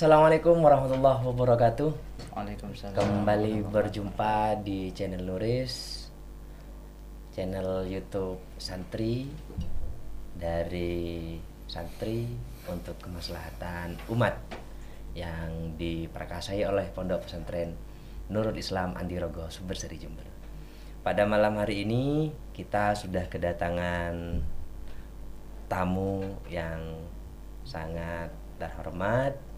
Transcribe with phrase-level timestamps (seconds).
[0.00, 1.92] Assalamualaikum warahmatullahi wabarakatuh.
[2.32, 2.96] Waalaikumsalam.
[2.96, 6.08] Kembali berjumpa di channel Nuris,
[7.36, 9.28] channel YouTube Santri
[10.32, 11.36] dari
[11.68, 12.24] Santri
[12.64, 14.40] untuk kemaslahatan umat
[15.12, 17.76] yang diperkasai oleh Pondok Pesantren
[18.32, 20.24] Nurul Islam Andirogo Sumber Seri Jember.
[21.04, 24.16] Pada malam hari ini kita sudah kedatangan
[25.68, 27.04] tamu yang
[27.68, 29.49] sangat terhormat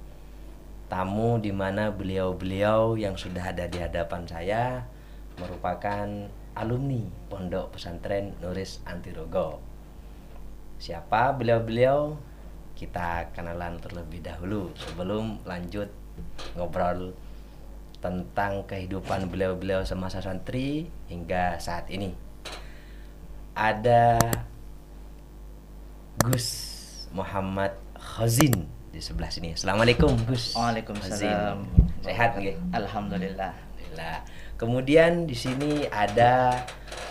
[0.92, 4.84] tamu di mana beliau-beliau yang sudah ada di hadapan saya
[5.41, 7.00] merupakan alumni
[7.33, 9.56] Pondok Pesantren Nuris Antirogo.
[10.77, 12.12] Siapa beliau-beliau?
[12.77, 15.88] Kita kenalan terlebih dahulu sebelum lanjut
[16.60, 17.16] ngobrol
[18.05, 22.12] tentang kehidupan beliau-beliau semasa santri hingga saat ini.
[23.56, 24.20] Ada
[26.20, 26.48] Gus
[27.16, 29.58] Muhammad Khazin sebelah sini.
[29.58, 30.55] Assalamualaikum Gus.
[30.55, 31.67] Waalaikumsalam.
[32.06, 32.55] Sehat nggih?
[32.70, 33.50] Alhamdulillah.
[33.50, 34.17] Alhamdulillah.
[34.55, 36.62] Kemudian di sini ada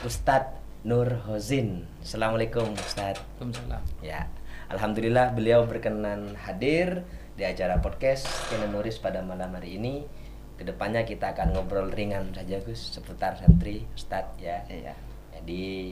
[0.07, 0.55] Ustadz
[0.87, 1.83] Nur Hozin.
[1.99, 3.19] Assalamualaikum Ustadz.
[3.19, 3.83] Waalaikumsalam.
[3.99, 4.31] Ya,
[4.71, 7.03] Alhamdulillah beliau berkenan hadir
[7.35, 10.07] di acara podcast Channel Nuris pada malam hari ini.
[10.55, 14.63] Ke depannya kita akan ngobrol ringan saja Gus seputar santri Ustadz ya.
[14.71, 14.95] Iya.
[15.35, 15.91] Jadi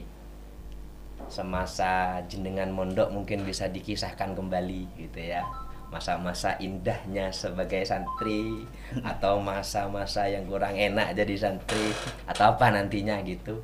[1.27, 5.43] semasa jenengan mondok mungkin bisa dikisahkan kembali gitu ya
[5.89, 8.65] masa-masa indahnya sebagai santri
[9.01, 11.93] atau masa-masa yang kurang enak jadi santri
[12.29, 13.61] atau apa nantinya gitu.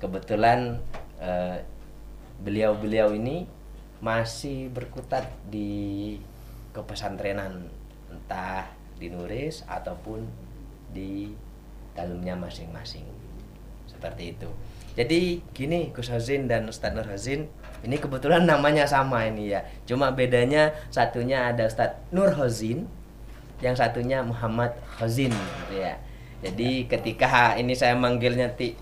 [0.00, 0.80] Kebetulan
[1.20, 1.60] eh,
[2.40, 3.48] beliau-beliau ini
[4.00, 6.16] masih berkutat di
[6.76, 7.68] kepesantrenan
[8.12, 10.24] entah di Nuris ataupun
[10.92, 11.32] di
[11.96, 13.04] dalamnya masing-masing.
[13.88, 14.48] Seperti itu.
[14.96, 17.48] Jadi gini Gus Hazin dan Ustadz Nur Hazin
[17.86, 19.62] ini kebetulan namanya sama ini ya.
[19.86, 22.90] Cuma bedanya satunya ada Ustadz Nur Hazin,
[23.62, 25.96] yang satunya Muhammad Hazin gitu ya.
[26.44, 28.76] Jadi ketika ini saya manggilnya Ti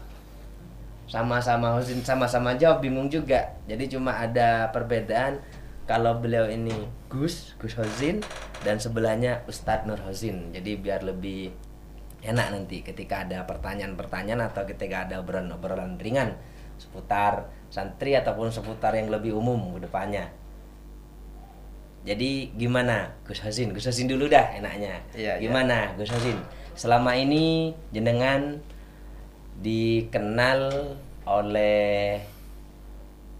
[1.04, 3.54] sama-sama Hazin sama-sama jawab bingung juga.
[3.68, 5.38] Jadi cuma ada perbedaan
[5.84, 6.74] kalau beliau ini
[7.12, 8.24] Gus, Gus Hazin
[8.64, 10.50] dan sebelahnya Ustadz Nur Hazin.
[10.50, 11.52] Jadi biar lebih
[12.24, 16.34] enak nanti ketika ada pertanyaan-pertanyaan atau ketika ada obrolan-obrolan ringan
[16.80, 20.30] seputar santri ataupun seputar yang lebih umum ke depannya.
[22.06, 23.74] Jadi gimana Gus Hazin?
[23.74, 25.02] Gus Hazin dulu dah enaknya.
[25.10, 25.42] Iya, iya.
[25.42, 26.38] gimana Gus Hazin?
[26.78, 28.62] Selama ini jenengan
[29.58, 30.94] dikenal
[31.26, 32.22] oleh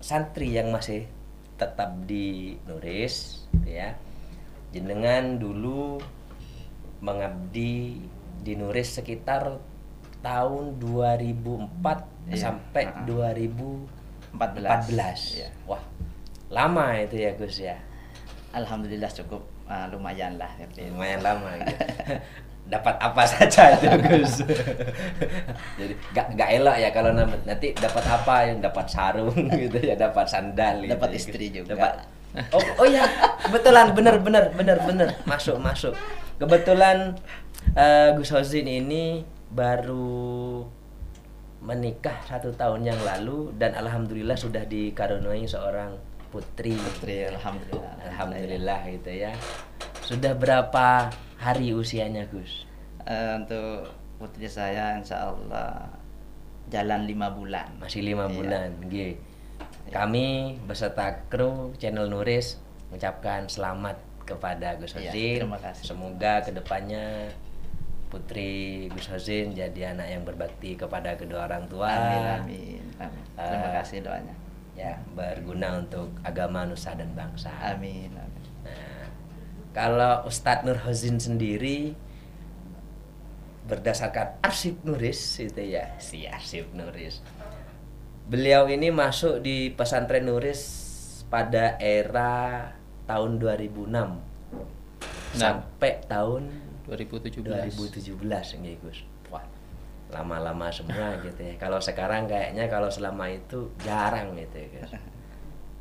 [0.02, 1.06] santri yang masih
[1.54, 3.94] tetap di Nuris gitu ya.
[4.74, 6.02] Jenengan dulu
[6.98, 8.02] mengabdi
[8.42, 9.62] di Nuris sekitar
[10.24, 12.88] tahun 2004 Iya, sampai
[14.34, 14.82] uh-uh.
[14.90, 15.38] 2014.
[15.40, 15.48] Iya.
[15.70, 15.82] Wah,
[16.50, 17.76] lama itu ya Gus ya.
[18.54, 20.50] Alhamdulillah cukup ah, lumayan lah.
[20.54, 21.74] Tapi Lumayan lama gitu.
[22.64, 24.40] dapat apa saja itu Gus.
[25.78, 29.36] Jadi gak, gak elok ya kalau nanti dapat apa yang dapat sarung
[29.68, 31.76] gitu ya, dapat sandal gitu Dapat ya, istri juga.
[31.76, 31.94] Dapat
[32.50, 33.06] Oh, oh ya,
[33.46, 35.94] kebetulan bener bener bener bener masuk masuk.
[36.34, 37.14] Kebetulan
[37.78, 39.22] eh, Gus Hozin ini
[39.54, 40.66] baru
[41.64, 45.96] menikah satu tahun yang lalu dan alhamdulillah sudah dikaruniai seorang
[46.28, 46.76] putri.
[46.76, 47.94] Putri, alhamdulillah.
[48.04, 49.32] Alhamdulillah gitu ya.
[50.04, 51.08] Sudah berapa
[51.40, 52.68] hari usianya Gus?
[53.08, 53.88] Eh, untuk
[54.20, 55.88] putri saya insya Allah
[56.68, 57.80] jalan lima bulan.
[57.80, 58.34] Masih lima Iya.
[58.36, 58.68] bulan.
[58.84, 59.12] Nggih.
[59.88, 60.26] Kami
[60.64, 65.36] beserta kru channel Nuris mengucapkan selamat kepada Gus Iya, Hozin.
[65.44, 65.84] terima kasih.
[65.84, 67.28] Semoga ke depannya
[68.14, 71.90] putri Gus Hozin jadi anak yang berbakti kepada kedua orang tua.
[71.90, 73.24] Amin, amin, amin.
[73.34, 74.34] Terima Eh, kasih doanya.
[74.78, 77.50] Ya, berguna untuk agama nusa dan bangsa.
[77.58, 78.44] Amin, amin.
[78.62, 79.10] Nah,
[79.74, 81.98] kalau Ustadz Nur Hozin sendiri
[83.66, 87.18] berdasarkan arsip Nuris itu ya, si arsip Nuris.
[88.30, 90.62] Beliau ini masuk di pesantren Nuris
[91.26, 92.70] pada era
[93.10, 93.90] tahun 2006
[95.34, 97.44] sampai tahun 2017.
[97.44, 98.98] 2017 nggih Gus.
[99.32, 99.44] Wah,
[100.12, 101.54] lama-lama semua gitu ya.
[101.56, 104.90] Kalau sekarang kayaknya kalau selama itu jarang gitu ya Gus.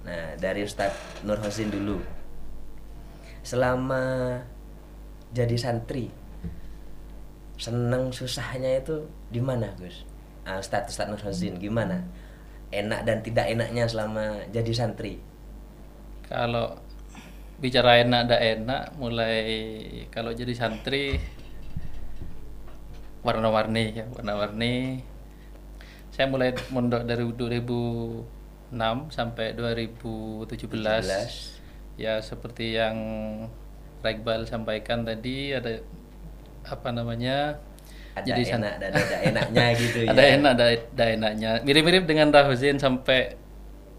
[0.03, 1.99] Nah, dari Ustadz Nur Hosin dulu.
[3.43, 4.39] Selama
[5.35, 6.07] jadi santri,
[7.59, 10.03] seneng susahnya itu di mana Gus?
[10.43, 12.03] Ah, Ustadz Ustadz Nur Hosin gimana?
[12.73, 15.21] Enak dan tidak enaknya selama jadi santri.
[16.27, 16.79] Kalau
[17.63, 19.39] bicara enak dan enak, mulai
[20.11, 21.15] kalau jadi santri
[23.23, 24.99] warna-warni ya, warna-warni.
[26.11, 30.59] Saya mulai mondok dari 2006 sampai 2017.
[30.59, 31.95] 17.
[31.95, 32.99] Ya seperti yang
[34.03, 35.79] Iqbal sampaikan tadi ada
[36.67, 37.63] apa namanya
[38.13, 42.27] ada Jadi enak dan ada enaknya gitu ya ada enak ada, ada enaknya mirip-mirip dengan
[42.29, 43.39] Rahuzin sampai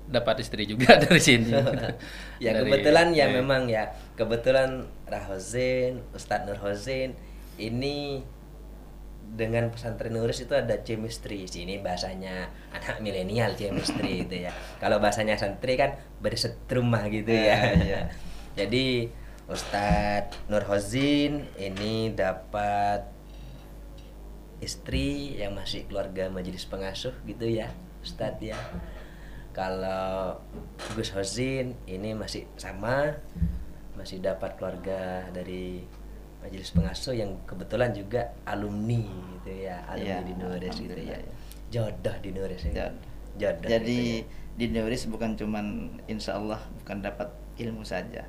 [0.05, 1.51] dapat istri juga dari sini.
[2.43, 3.95] Ya Dari- kebetulan ya eh, memang ya.
[4.19, 7.17] Kebetulan Rahozin Ustadz Nur Hozin
[7.57, 8.21] ini
[9.25, 14.53] dengan pesantren Nuris itu ada chemistry sini bahasanya anak milenial chemistry itu ya.
[14.79, 17.73] Kalau bahasanya santri kan bersetrumah gitu ya.
[17.75, 18.01] Iya.
[18.55, 19.09] jadi
[19.45, 23.09] Ustadz Nur Hozin ini dapat
[24.61, 27.69] istri yang masih keluarga majelis pengasuh gitu ya
[28.01, 28.57] Ustadz ya
[29.55, 30.35] kalau
[30.93, 33.15] Gus Hozin ini masih sama
[33.95, 35.87] masih dapat keluarga dari
[36.43, 39.01] majelis pengasuh yang kebetulan juga alumni
[39.39, 41.33] gitu ya alumni Iya, di Nures gitu ya alhamdulillah, ya.
[41.71, 42.73] jodoh di Nures ya
[43.35, 43.67] Jodoh.
[43.67, 44.53] Jadi gitu ya.
[44.55, 45.67] di Neuris bukan cuman
[46.05, 48.23] insya Allah bukan dapat ilmu saja.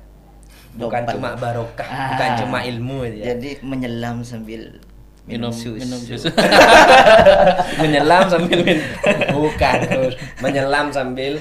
[0.74, 1.14] bukan Double.
[1.14, 2.10] cuma barokah Ah.
[2.10, 4.78] bukan cuma ilmu ya Jadi menyelam sambil
[5.26, 5.74] minum susu.
[5.74, 6.30] minum susu
[7.82, 8.86] menyelam sambil minum
[9.36, 10.14] bukan Gus.
[10.38, 11.32] menyelam sambil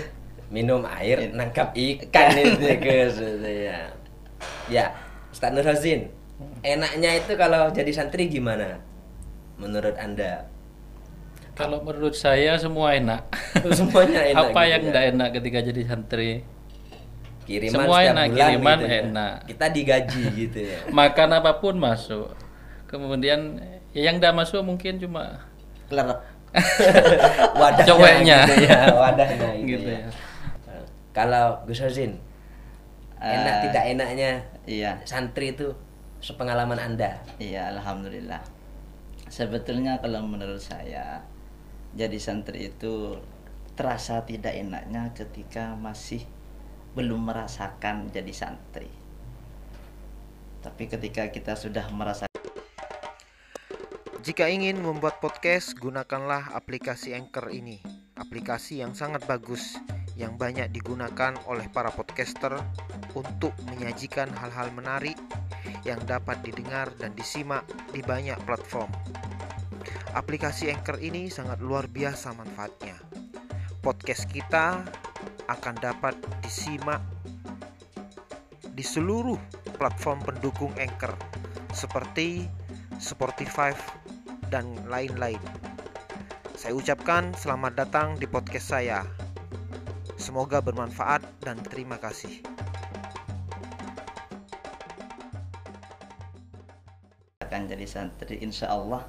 [0.50, 1.30] minum air Iya.
[1.34, 3.80] nangkap ikan itu Gus Itu ya
[4.70, 4.86] ya
[5.30, 6.10] Ustaz Nur Hazin
[6.62, 8.82] enaknya itu kalau jadi santri gimana
[9.56, 10.50] menurut anda
[11.56, 13.32] kalau menurut saya semua enak
[13.72, 14.88] semuanya enak apa gitu yang ya?
[14.92, 16.32] tidak enak ketika jadi santri
[17.46, 19.00] kiriman Semua setiap enak, bulan kiriman gitu ya.
[19.06, 19.34] enak.
[19.46, 22.34] kita digaji gitu ya makan apa pun masuk
[22.86, 23.40] kemudian
[23.96, 25.40] ya yang masuk mungkin cuma
[25.88, 26.20] Kelerep.
[27.62, 28.38] wadahnya Coweknya.
[28.44, 30.04] gitu ya wadahnya gitu, Gitu ya.
[30.04, 30.82] ya.
[31.16, 32.20] kalau Gus Hazin
[33.20, 34.32] enak Eh, tidak enaknya
[34.68, 34.92] Iya.
[35.08, 35.72] santri itu
[36.20, 38.42] sepengalaman anda Iya, alhamdulillah.
[39.26, 41.24] Sebetulnya kalau menurut saya
[41.96, 43.16] jadi santri itu
[43.76, 46.24] terasa tidak enaknya ketika masih
[46.96, 48.88] belum merasakan jadi santri.
[50.64, 52.26] Tapi ketika kita sudah merasa
[54.26, 57.78] Jika ingin membuat podcast, gunakanlah aplikasi Anchor ini.
[58.18, 59.78] Aplikasi yang sangat bagus,
[60.18, 62.58] yang banyak digunakan oleh para podcaster
[63.14, 65.14] untuk menyajikan hal-hal menarik
[65.86, 68.90] yang dapat didengar dan disimak di banyak platform.
[70.18, 72.98] Aplikasi Anchor ini sangat luar biasa manfaatnya.
[73.86, 74.82] Podcast kita
[75.46, 77.06] akan dapat disimak
[78.74, 79.38] di seluruh
[79.78, 81.14] platform pendukung Anchor
[81.78, 82.50] seperti
[82.98, 83.70] Spotify
[84.56, 85.44] dan lain-lain.
[86.56, 89.04] Saya ucapkan selamat datang di podcast saya.
[90.16, 92.40] Semoga bermanfaat dan terima kasih.
[97.44, 99.04] akan jadi santri, insya Allah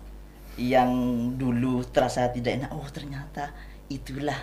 [0.58, 0.90] yang
[1.34, 3.50] dulu terasa tidak enak, oh ternyata
[3.90, 4.38] itulah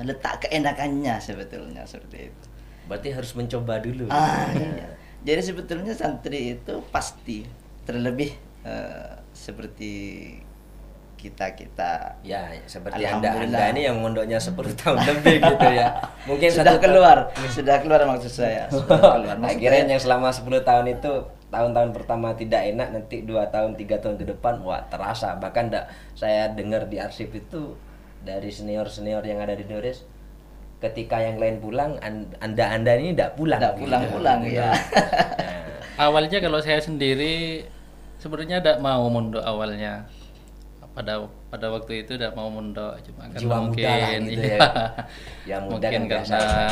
[0.00, 2.46] letak keenakannya sebetulnya seperti itu.
[2.86, 4.86] berarti harus mencoba dulu Ah, iya.
[5.26, 7.42] Jadi sebetulnya santri itu pasti
[7.82, 8.30] terlebih
[8.62, 9.92] eh, seperti
[11.16, 15.88] kita kita Ya, seperti anda anda ini yang mondoknya 10 tahun lebih gitu ya.
[16.24, 17.18] Mungkin sudah satu- keluar,
[17.48, 18.68] sudah keluar maksud saya.
[18.72, 19.36] Sudah keluar.
[19.36, 21.12] Maksud kirain saya- yang selama 10 tahun itu
[21.46, 25.86] tahun-tahun pertama tidak enak nanti dua tahun tiga tahun ke depan wah terasa bahkan ndak
[26.12, 27.78] saya dengar di arsip itu
[28.20, 30.02] dari senior senior yang ada di Nures
[30.76, 33.82] ketika yang lain pulang an- anda anda ini tidak pulang Ndak gitu.
[33.86, 34.74] pulang-pulang, ya.
[34.74, 35.64] Nah,
[36.02, 37.62] awalnya kalau saya sendiri
[38.26, 40.10] sebenarnya tidak mau mondok awalnya
[40.96, 44.60] pada pada waktu itu tidak mau mondok cuma karena Jiwa muda mungkin lah gitu ya.
[45.50, 46.68] Ya, muda mungkin kan biasa karena aja.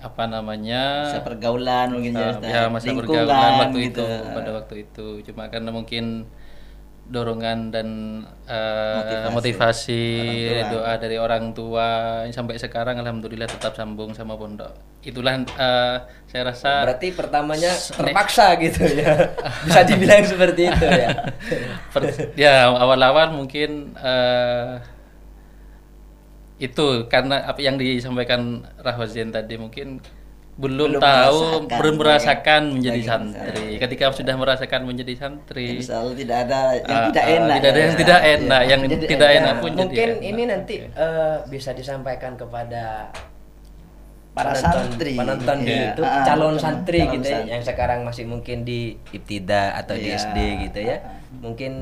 [0.00, 4.00] apa namanya masa pergaulan mungkin ya, ya masa pergaulan waktu gitu.
[4.00, 6.04] itu pada waktu itu cuma karena mungkin
[7.10, 7.88] dorongan dan
[8.46, 9.34] uh, Motivasi.
[9.34, 10.04] motivasi,
[10.70, 12.22] doa dari orang tua.
[12.30, 14.70] Sampai sekarang alhamdulillah tetap sambung sama pondok.
[15.02, 19.34] Itulah uh, saya rasa berarti pertamanya terpaksa gitu ya.
[19.66, 21.10] Bisa dibilang seperti itu ya.
[21.92, 24.78] Per- ya awal-awal mungkin eh,
[26.62, 29.98] itu karena apa yang disampaikan Rahwazin tadi mungkin
[30.60, 32.70] belum, Belum tahu merasakan, belum merasakan ya.
[32.70, 33.32] menjadi Bagaimana.
[33.32, 37.56] santri ketika sudah merasakan menjadi santri Allah tidak ada yang ah, tidak ah, enak.
[37.56, 37.98] tidak ada yang ya.
[37.98, 39.54] tidak enak yang Jadi tidak enak enak.
[39.56, 40.28] pun jadi mungkin enak.
[40.28, 43.08] ini nanti eh, bisa disampaikan kepada
[44.30, 45.16] Para santri.
[45.16, 45.82] penonton di Iya.
[45.90, 46.62] YouTube Ah, calon betul.
[46.62, 47.50] santri Calon gitu ya, santri.
[47.50, 50.18] yang sekarang masih mungkin di ibtida atau di Iya.
[50.20, 50.96] SD gitu ya
[51.34, 51.72] mungkin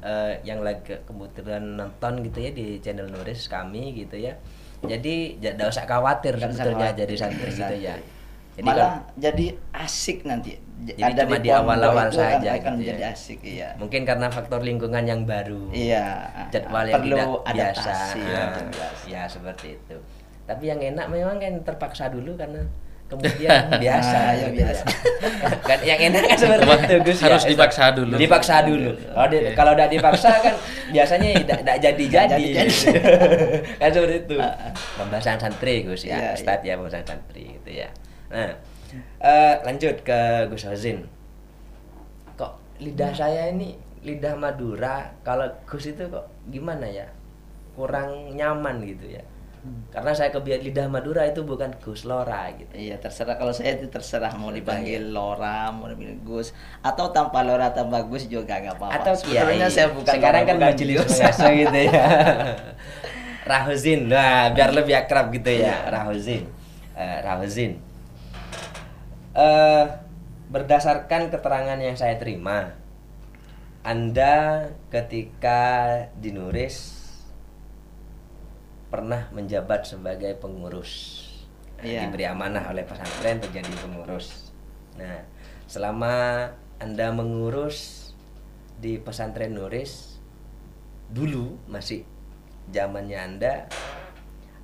[0.00, 4.38] eh, yang lagi kebetulan nonton gitu ya di channel Nuris kami gitu ya
[4.80, 7.98] jadi tidak usah khawatir sebetulnya jadi santri gitu ya
[8.58, 10.58] jadi Malah kan- jadi asik nanti.
[10.78, 13.10] Jadi Ada cuma di awal-awal saja akan gitu ya.
[13.10, 13.74] asik iya.
[13.74, 16.30] mungkin karena faktor lingkungan yang baru Iya.
[16.50, 19.06] jadwal yang Perlu tidak biasa adaptasi, Ah, adaptasi.
[19.08, 19.96] ya seperti itu
[20.44, 22.62] tapi yang enak memang kan terpaksa dulu karena
[23.04, 23.50] kemudian
[23.82, 24.84] biasa Ah, ya, biasa.
[25.68, 27.48] kan yang enak kan seperti Cuma itu Gus harus ya.
[27.50, 28.14] dipaksa dulu.
[28.16, 30.54] dipaksa dulu kalau di- kalau udah dipaksa kan
[30.88, 32.44] biasanya tidak jadi jadi
[33.82, 34.72] kan seperti itu Ah, ah.
[34.94, 37.90] pembahasan santri Gus ya Iya, Ustadz ya pembahasan santri gitu ya
[38.28, 38.52] nah
[39.20, 41.04] eh, lanjut ke Gus Hazin.
[42.34, 47.08] Kok lidah saya ini lidah Madura kalau Gus itu kok gimana ya?
[47.74, 49.24] Kurang nyaman gitu ya.
[49.90, 52.70] Karena saya kebiasaan lidah Madura itu bukan Gus Lora gitu.
[52.78, 53.36] Iya terserah.
[53.36, 56.54] Kalau saya itu terserah mau dipanggil Lora, mau dipanggil Gus.
[56.80, 59.02] Atau tanpa Lora tanpa Gus juga gak apa-apa.
[59.02, 59.74] atau Sebetulnya kiai.
[59.74, 62.04] saya bukan sekarang kan majelis gitu ya.
[63.50, 64.00] Rahuzin.
[64.08, 65.76] Nah biar lebih akrab gitu ya Iya.
[65.90, 66.42] Rahuzin.
[66.94, 67.72] Eh, Rahuzin
[69.38, 69.86] Eh,
[70.50, 72.74] berdasarkan keterangan yang saya terima
[73.86, 75.62] Anda ketika
[76.18, 76.98] di Nuris
[78.90, 81.22] pernah menjabat sebagai pengurus
[81.78, 82.10] Nah, Iya.
[82.10, 84.50] diberi amanah oleh pesantren untuk jadi pengurus
[84.98, 85.22] nah
[85.70, 86.50] selama
[86.82, 88.10] anda mengurus
[88.82, 90.18] di pesantren Nuris
[91.14, 92.02] dulu masih
[92.74, 93.70] zamannya anda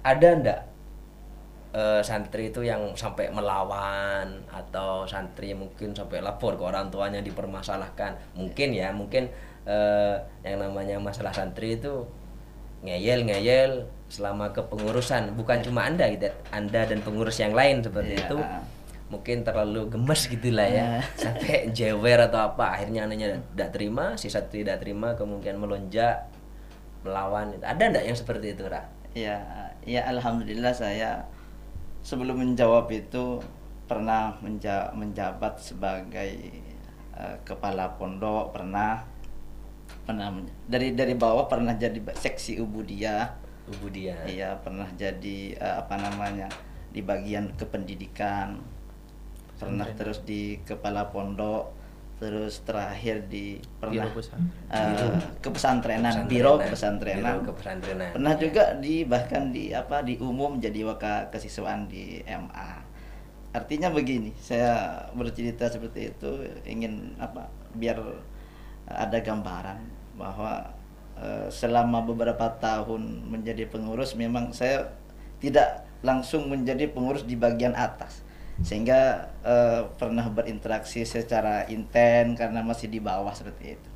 [0.02, 0.60] ada ndak
[1.74, 8.14] eh, santri itu yang sampai melawan atau santri mungkin sampai lapor ke orang tuanya dipermasalahkan
[8.32, 9.26] mungkin ya mungkin
[9.66, 10.14] eh,
[10.46, 12.06] yang namanya masalah santri itu
[12.84, 18.28] ngeyel ngeyel selama kepengurusan bukan cuma anda gitu anda dan pengurus yang lain seperti Iya.
[18.28, 18.38] itu
[19.04, 21.00] mungkin terlalu gemes gitulah ya Iya.
[21.26, 26.28] sampai jewer atau apa akhirnya anaknya tidak terima si santri tidak terima kemungkinan melonjak
[27.02, 28.84] melawan ada ndak yang seperti itu Ra?
[29.14, 29.36] Ya,
[29.84, 31.24] ya alhamdulillah saya
[32.04, 33.40] sebelum menjawab itu
[33.88, 36.30] pernah menja- menjabat sebagai
[37.16, 39.08] eh, kepala pondok pernah.
[40.04, 43.40] Pernah dari dari bawah pernah jadi seksi ubudiyah.
[43.72, 44.28] Ubudiyah.
[44.28, 46.52] Iya pernah jadi eh, apa namanya
[46.92, 48.60] di bagian kependidikan.
[49.56, 51.72] Pernah terus di kepala pondok
[52.14, 54.48] terus terakhir di pernah Biro pesantren.
[54.70, 56.30] eh, kepesantrenan Pesantrenan.
[56.30, 58.10] biro kepesantrenan Biro kepesantrenan.
[58.14, 62.80] pernah juga di bahkan di apa di umum jadi waka kesiswaan di MA
[63.50, 64.72] artinya begini saya
[65.12, 66.30] bercerita seperti itu
[66.64, 67.98] ingin apa biar
[68.84, 69.78] ada gambaran
[70.14, 70.70] bahwa
[71.16, 74.90] eh, selama beberapa tahun menjadi pengurus memang saya
[75.38, 78.23] tidak langsung menjadi pengurus di bagian atas
[78.62, 83.88] sehingga eh, pernah berinteraksi secara inten karena masih di bawah seperti itu.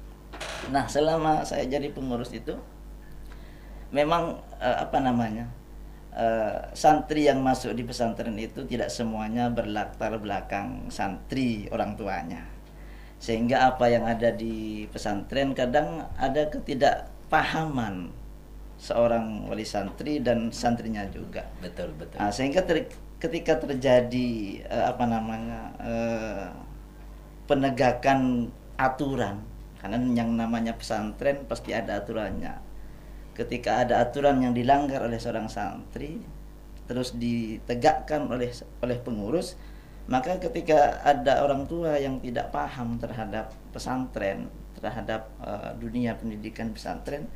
[0.74, 2.58] Nah selama saya jadi pengurus itu
[3.94, 5.46] memang eh, apa namanya
[6.10, 12.42] eh, santri yang masuk di pesantren itu tidak semuanya berlatar belakang santri orang tuanya.
[13.18, 18.14] Sehingga apa yang ada di pesantren kadang ada ketidakpahaman
[18.78, 21.42] seorang wali santri dan santrinya juga.
[21.58, 22.22] Betul betul.
[22.22, 26.46] Nah, sehingga ter- ketika terjadi eh, apa namanya eh,
[27.50, 29.42] penegakan aturan
[29.78, 32.58] karena yang namanya pesantren pasti ada aturannya.
[33.34, 36.18] Ketika ada aturan yang dilanggar oleh seorang santri
[36.90, 38.50] terus ditegakkan oleh
[38.82, 39.54] oleh pengurus
[40.08, 44.48] maka ketika ada orang tua yang tidak paham terhadap pesantren
[44.80, 47.28] terhadap eh, dunia pendidikan pesantren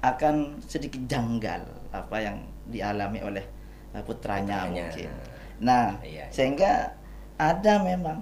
[0.00, 3.55] akan sedikit janggal apa yang dialami oleh eh,
[4.04, 4.82] putranya, Putranya.
[4.90, 5.10] mungkin.
[5.62, 6.24] Nah, Iya, iya.
[6.28, 6.72] sehingga
[7.36, 8.20] ada memang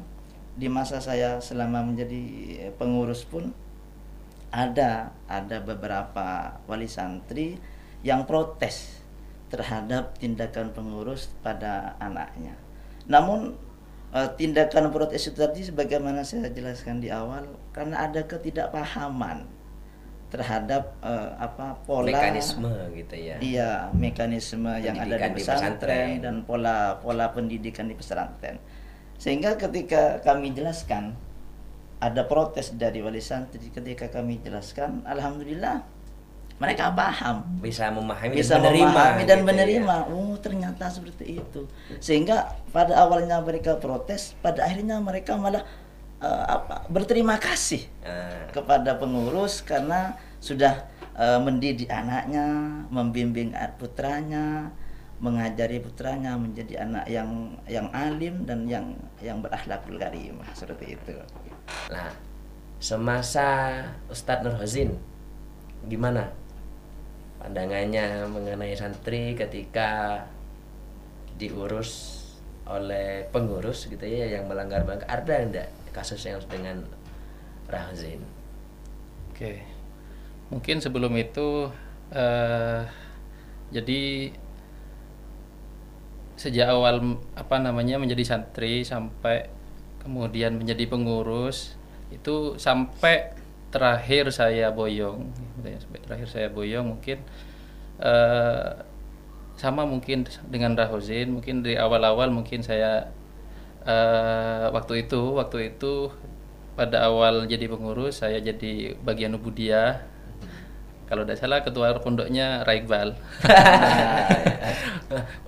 [0.55, 2.23] di masa saya selama menjadi
[2.69, 3.51] eh, pengurus pun
[4.55, 7.59] ada ada beberapa wali santri
[8.07, 9.03] yang protes
[9.51, 12.55] terhadap tindakan pengurus pada anaknya.
[13.11, 13.59] Namun
[14.15, 19.51] eh, tindakan protes itu tadi sebagaimana saya jelaskan di awal karena ada ketidakpahaman
[20.35, 25.71] terhadap eh, apa pola mekanisme gitu ya Iya, mekanisme yang ada Pendidikan di di pesantren,
[25.79, 26.11] pesantren.
[26.19, 28.59] dan pola pola pendidikan di pesantren.
[29.15, 31.15] Sehingga ketika kami jelaskan
[32.03, 35.87] ada protes dari wali santri ketika kami jelaskan, alhamdulillah
[36.55, 39.97] mereka paham bisa memahami bisa dan menerima memahami dan gitu menerima.
[40.07, 40.11] ya.
[40.11, 41.67] Oh, ternyata seperti itu.
[41.99, 45.63] Sehingga pada awalnya mereka protes, pada akhirnya mereka malah
[46.25, 46.89] eh, apa?
[46.89, 52.49] berterima kasih Nah, kepada pengurus karena sudah eh, mendidik anaknya,
[52.89, 54.73] membimbing putranya,
[55.21, 57.31] mengajari putranya menjadi anak yang
[57.69, 61.17] yang alim dan yang yang berakhlakul karimah seperti itu.
[61.89, 62.13] Nah,
[62.83, 63.81] semasa
[64.13, 64.93] Ustadz Nurhozin
[65.89, 66.33] gimana
[67.41, 70.25] pandangannya mengenai santri ketika
[71.37, 72.21] diurus
[72.65, 76.83] oleh pengurus gitu ya yang melanggar melanggar ada enggak kasus yang dengan
[77.71, 78.21] Rahzin?
[79.31, 79.63] Oke,
[80.51, 81.71] mungkin sebelum itu
[82.11, 82.83] eh,
[83.71, 84.03] jadi
[86.35, 89.49] sejak awal apa namanya menjadi santri sampai
[90.03, 91.79] kemudian menjadi pengurus
[92.11, 93.33] itu sampai
[93.71, 95.31] terakhir saya boyong
[95.63, 97.23] sampai terakhir saya boyong mungkin
[98.03, 98.71] eh,
[99.55, 103.15] sama mungkin dengan Rahozin mungkin dari awal-awal mungkin saya
[103.85, 106.11] eh, waktu itu waktu itu
[106.75, 110.03] pada awal jadi pengurus saya jadi bagian Ubudia
[111.05, 113.15] kalau tidak salah ketua pondoknya Raikbal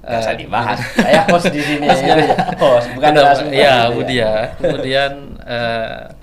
[0.07, 0.79] Gak usah dibahas.
[1.03, 1.87] Saya host di sini.
[1.89, 2.15] ya.
[2.61, 3.55] Host, bukan narasumber.
[3.57, 4.33] Iya, Budia.
[4.61, 5.13] Kemudian
[5.43, 6.15] eh,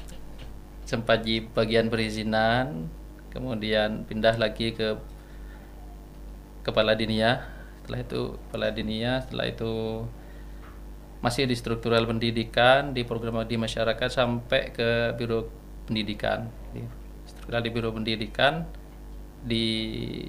[0.87, 2.87] sempat di bagian perizinan,
[3.33, 4.95] kemudian pindah lagi ke
[6.63, 7.43] kepala dinia.
[7.83, 9.73] Setelah itu kepala dinia, setelah itu
[11.23, 15.47] masih di struktural pendidikan, di program di masyarakat sampai ke biro
[15.87, 16.51] pendidikan.
[16.75, 16.83] Di
[17.23, 18.67] struktural di biro pendidikan
[19.43, 19.65] di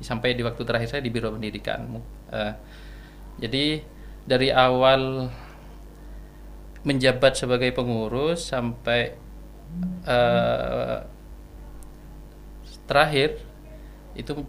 [0.03, 1.99] sampai di waktu terakhir saya di biro pendidikan.
[2.31, 2.55] Eh,
[3.43, 3.83] jadi
[4.23, 5.31] dari awal
[6.87, 9.19] menjabat sebagai pengurus sampai
[10.07, 10.99] eh,
[12.87, 13.43] terakhir
[14.15, 14.47] itu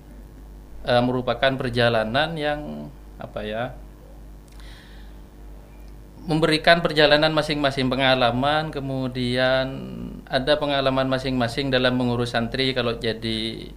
[0.85, 2.61] eh, merupakan perjalanan yang
[3.17, 3.63] apa ya
[6.25, 9.65] memberikan perjalanan masing-masing pengalaman kemudian
[10.25, 13.69] ada pengalaman masing-masing dalam mengurus santri kalau jadi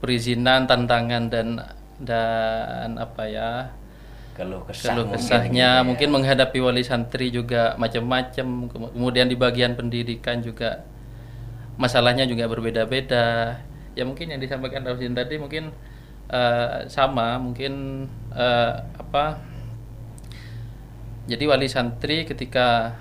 [0.00, 1.60] perizinan tantangan dan
[2.00, 3.50] dan apa ya
[4.36, 5.86] Keluh kesah keluh mungkin kesahnya gitu ya.
[5.88, 10.84] mungkin menghadapi wali santri juga macam-macam Kem- kemudian di bagian pendidikan juga
[11.80, 13.56] masalahnya juga berbeda-beda
[13.96, 15.72] ya mungkin yang disampaikan Rausin tadi mungkin
[16.28, 18.04] eh, sama mungkin
[18.36, 19.40] eh, apa
[21.26, 22.96] jadi wali santri ketika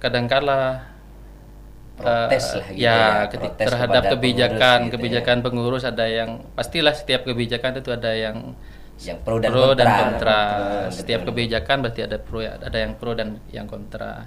[0.00, 0.88] kadangkala
[1.98, 4.94] Protes eh, lah gitu ya, ya, protes terhadap kebijakan pengurus gitu ya.
[4.94, 8.54] kebijakan pengurus ada yang pastilah setiap kebijakan itu ada yang
[9.02, 9.78] yang pro dan pro kontra.
[9.78, 10.40] dan kontra.
[10.42, 11.28] Betul, Setiap betul.
[11.34, 14.26] kebijakan berarti ada pro ya, ada yang pro dan yang kontra.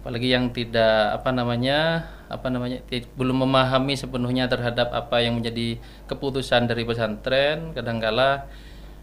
[0.00, 2.80] Apalagi yang tidak apa namanya apa namanya
[3.16, 5.76] belum memahami sepenuhnya terhadap apa yang menjadi
[6.08, 8.48] keputusan dari pesantren, kadangkala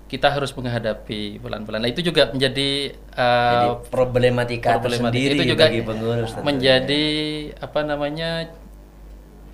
[0.08, 1.84] kita harus menghadapi pelan-pelan.
[1.84, 4.88] Nah, itu juga menjadi uh, Jadi problematika, problematika.
[4.88, 6.46] tersendiri itu juga bagi pengurus tentunya.
[6.48, 7.06] menjadi
[7.60, 8.30] apa namanya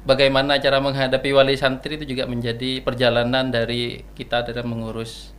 [0.06, 5.34] bagaimana cara menghadapi wali santri itu juga menjadi perjalanan dari kita dalam mengurus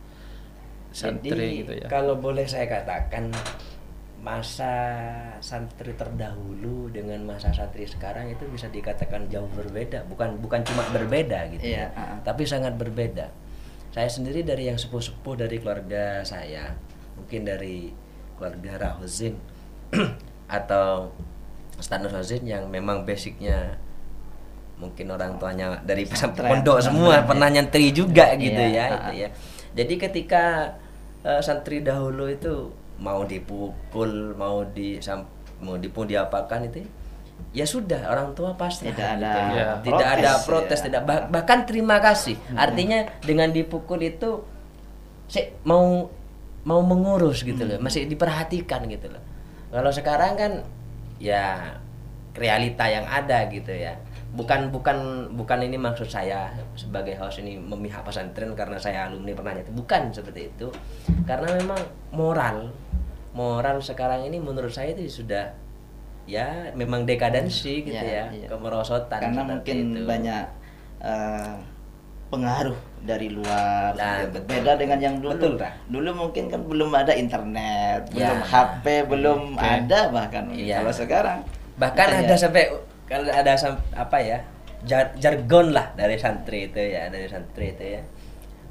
[0.91, 1.87] santri Jadi, gitu ya.
[1.87, 3.31] Kalau boleh saya katakan
[4.25, 4.73] masa
[5.37, 11.45] santri terdahulu dengan masa santri sekarang itu bisa dikatakan jauh berbeda, bukan bukan cuma berbeda
[11.53, 12.17] gitu Iya, ya, uh-uh.
[12.25, 13.44] tapi sangat berbeda.
[13.95, 16.75] Saya sendiri dari yang sepuh-sepuh dari keluarga saya,
[17.15, 17.95] mungkin dari
[18.35, 19.39] keluarga Rahozin
[20.59, 21.15] atau
[21.79, 23.79] Ustaz Rahozin yang memang basicnya
[24.75, 28.99] mungkin orang tuanya dari pesantren pondok semua pernah nyantri juga gitu Iya, ya uh-uh.
[28.99, 29.29] itu ya.
[29.79, 30.43] Jadi ketika
[31.23, 34.99] eh, santri dahulu itu mau dipukul, mau di
[35.63, 36.83] mau dipun diapakan itu
[37.55, 39.67] ya sudah orang tua pasti Tidak ada Ya.
[39.79, 40.85] tidak protes, ada protes ya.
[40.85, 41.01] tidak.
[41.07, 42.35] Bah- bahkan terima kasih.
[42.51, 44.43] Artinya dengan dipukul itu
[45.25, 46.11] si mau
[46.61, 47.79] mau mengurus gitu loh.
[47.79, 49.23] Masih diperhatikan gitu loh.
[49.71, 50.51] Kalau sekarang kan
[51.15, 51.79] ya
[52.35, 53.95] realita yang ada gitu ya.
[54.35, 54.97] Bukan bukan
[55.31, 59.71] bukan ini maksud saya sebagai host ini memihak pesantren karena saya alumni pernah itu.
[59.71, 60.67] Bukan seperti itu.
[61.23, 61.79] Karena memang
[62.11, 62.67] moral
[63.31, 65.55] moral sekarang ini menurut saya itu sudah
[66.25, 68.47] ya memang dekadensi gitu Ya, ya, iya.
[68.49, 70.03] kemerosotan karena mungkin itu.
[70.03, 70.43] banyak
[70.99, 71.53] eh,
[72.25, 74.41] pengaruh dari luar Nah, gitu.
[74.43, 75.71] beda dengan yang dulu Betul, Ra.
[75.87, 78.33] dulu mungkin kan belum ada internet Ya.
[78.33, 79.61] belum HP belum Oke.
[79.61, 80.81] ada bahkan Iya.
[80.81, 81.39] kalau sekarang
[81.77, 82.19] bahkan Iya.
[82.25, 82.63] ada sampai
[83.05, 83.53] kalau ada
[83.93, 84.41] apa ya
[84.81, 88.01] jar- jargon lah dari santri itu ya dari santri itu ya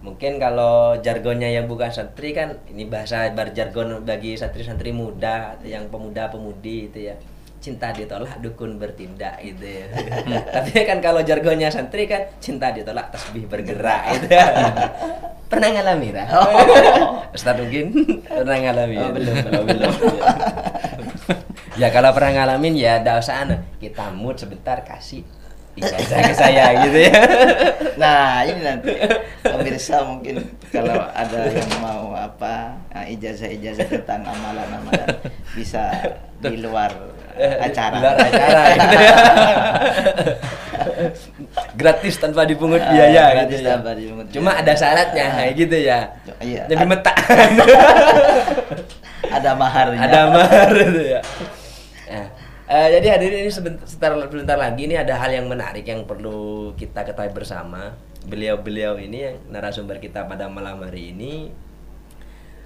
[0.03, 5.87] mungkin kalau jargonnya yang bukan santri kan ini bahasa berjargon bagi santri-santri muda atau yang
[5.89, 7.17] pemuda-pemudi itu ya
[7.65, 9.89] cinta ditolak dukun bertindak gitu ya
[10.61, 14.29] tapi kan kalau jargonnya santri kan cinta ditolak tasbih bergerak gitu
[15.51, 16.25] pernah ngalami Ra?
[17.37, 19.93] Ustaz mungkin pernah ngalami Oh, belum, Oh, belum.
[21.81, 23.57] ya kalau pernah ngalamin ya ada usah anu.
[23.79, 25.25] kita mood sebentar kasih
[25.75, 27.15] ijazah ke saya gitu ya
[28.03, 28.91] nah ini nanti
[29.43, 35.09] pemirsa mungkin kalau ada yang mau apa ijazah ijazah tentang amalan amalan
[35.53, 35.91] bisa
[36.39, 36.89] di luar
[37.59, 39.15] acara Di luar acara gitu ya.
[41.75, 43.71] gratis tanpa dipungut Ah, biaya gratis gitu ya.
[43.75, 44.61] tanpa dipungut cuma biaya.
[44.63, 45.99] ada syaratnya kayak gitu ya
[46.39, 46.63] Iya.
[46.69, 47.17] lebih metak
[49.27, 51.21] ada maharnya ada mahar itu ya
[52.05, 52.27] Nah,
[52.75, 57.07] eh, jadi hadirin ini sebentar, sebentar, lagi ini ada hal yang menarik yang perlu kita
[57.07, 57.95] ketahui bersama.
[58.27, 61.55] Beliau-beliau ini yang narasumber kita pada malam hari ini.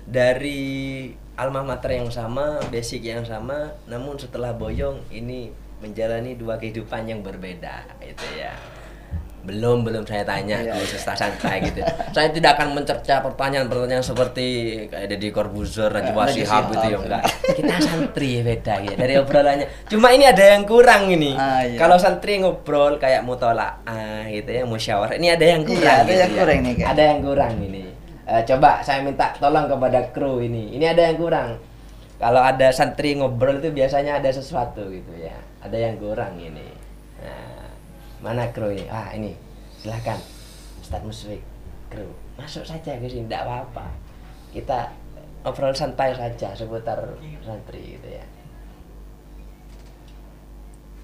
[0.08, 7.06] Dari alma mater yang sama basic yang sama namun setelah boyong ini menjalani dua kehidupan
[7.06, 8.50] yang berbeda itu ya
[9.38, 10.86] belum belum saya tanya Iya, ke iya.
[10.88, 11.80] Sesta santai gitu.
[12.10, 14.46] Saya tidak akan mencerca pertanyaan-pertanyaan seperti
[14.86, 16.98] kayak Deddy Corbuzier Najwa Shihab Shihab, itu ya iya.
[16.98, 17.22] enggak.
[17.54, 19.66] Kita santri beda gitu dari obrolannya.
[19.86, 21.32] Cuma ini ada yang kurang ini.
[21.32, 21.78] Ah, iya.
[21.78, 25.16] kalau santri ngobrol kayak mutola ah gitu ya musyawarah.
[25.16, 26.38] Ini ada yang Iya, kurang ada gitu yang ya.
[26.38, 26.86] kurang nih, Kak.
[26.92, 27.82] ada yang kurang ini.
[28.28, 30.76] Coba saya minta tolong kepada kru ini.
[30.76, 31.56] Ini ada yang kurang.
[32.18, 35.32] Kalau ada santri ngobrol itu biasanya ada sesuatu gitu ya.
[35.64, 36.66] Ada yang kurang ini.
[37.24, 37.57] Nah,
[38.18, 39.32] mana kru ini ah ini
[39.76, 40.18] silahkan
[40.78, 41.42] Ustadz Musfik
[41.86, 43.86] kru masuk saja ke sini tidak apa-apa
[44.50, 44.90] kita
[45.40, 46.98] ngobrol santai saja seputar
[47.40, 48.24] santri gitu ya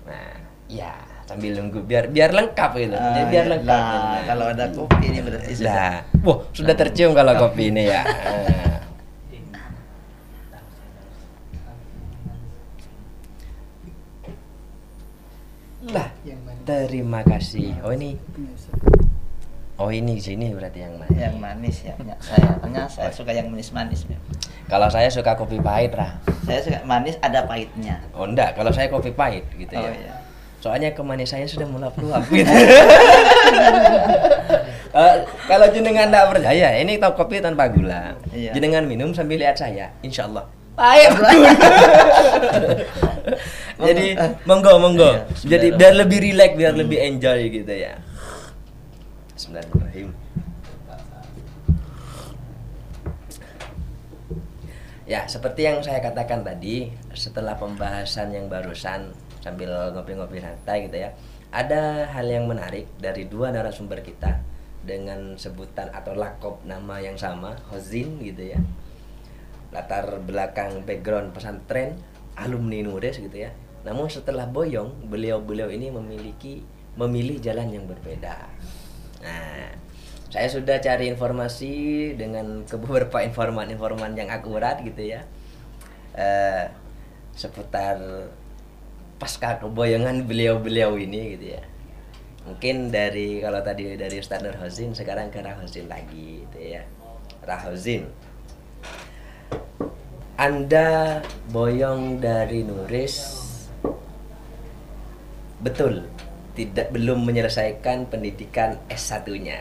[0.05, 0.35] nah
[0.67, 0.93] ya
[1.25, 3.53] sambil nunggu biar biar lengkap gitu Ah, Jadi biar iya.
[3.57, 4.21] lengkap Nah, gitu.
[4.27, 5.93] kalau ada kopi ini berarti sudah.
[6.21, 8.03] Wah sudah tercium kalau kopi ini ya.
[16.95, 17.75] terima kasih.
[17.83, 18.15] Oh ini,
[19.83, 21.11] oh ini sini berarti yang mana?
[21.11, 21.95] Yang manis ya.
[22.23, 24.07] Saya punya saya suka yang manis-manis.
[24.07, 24.15] ya.
[24.71, 26.23] Kalau saya suka kopi pahit lah.
[26.47, 27.99] Saya suka manis ada pahitnya.
[28.15, 29.91] Oh enggak, kalau saya kopi pahit gitu Oh ya.
[29.91, 30.15] iya.
[30.63, 32.47] Soalnya kemanisannya sudah meluap-luap gitu.
[34.95, 35.17] Eh,
[35.51, 38.15] kalau jenengan tidak percaya, ini tau kopi tanpa gula.
[38.31, 38.55] Iya.
[38.55, 40.47] Jenengan minum sambil lihat saya, insya Allah.
[40.79, 41.11] Pahit.
[43.75, 44.15] Jadi
[44.47, 45.11] monggo monggo.
[45.11, 47.99] Iya, Jadi biar lebih rileks, biar lebih enjoy gitu ya.
[49.35, 50.09] Bismillahirrahmanirrahim.
[55.05, 59.13] Ya, seperti yang saya katakan tadi, setelah pembahasan yang barusan
[59.45, 61.13] sambil ngopi-ngopi santai gitu ya,
[61.53, 64.41] ada hal yang menarik dari dua narasumber kita
[64.81, 68.61] dengan sebutan atau lakop nama yang sama, Hozin gitu ya.
[69.77, 72.01] Latar belakang background pesantren,
[72.39, 73.53] alumni Nures gitu ya.
[73.85, 76.65] Namun setelah boyong, beliau-beliau ini memiliki
[76.97, 78.49] memilih jalan yang berbeda.
[79.21, 79.71] Nah,
[80.33, 81.73] saya sudah cari informasi
[82.19, 85.23] dengan beberapa informan-informan yang akurat gitu ya.
[86.15, 86.65] Eh,
[87.35, 87.99] seputar
[89.19, 91.63] pasca keboyongan beliau-beliau ini gitu ya.
[92.45, 96.83] Mungkin dari kalau tadi dari Ustaz Nur Hozin sekarang ke Rahozin lagi gitu ya.
[97.45, 98.09] Rahozin
[100.35, 101.21] Anda
[101.53, 103.44] boyong dari Nuris
[105.59, 106.07] betul
[106.55, 109.59] tidak belum menyelesaikan pendidikan S1-nya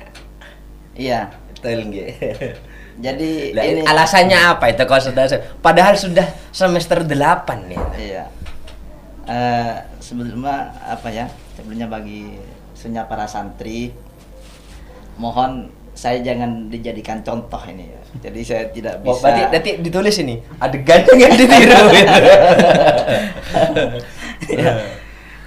[0.94, 1.34] Iya.
[1.50, 2.14] Betul nggih.
[3.02, 5.26] Jadi Lah, ini alasannya apa itu kalau sudah
[5.58, 7.10] padahal sudah semester 8
[7.66, 7.82] nih.
[7.98, 8.24] Iya.
[9.26, 11.26] Eh sebelumnya apa ya?
[11.58, 12.38] Sebelumnya bagi
[12.78, 13.90] sunya para santri
[15.18, 18.02] mohon saya jangan dijadikan contoh ini ya.
[18.30, 19.26] Jadi saya tidak Oh, bisa.
[19.26, 21.74] berarti, berarti ditulis ini adegan yang ditiru.
[24.44, 24.74] Iya.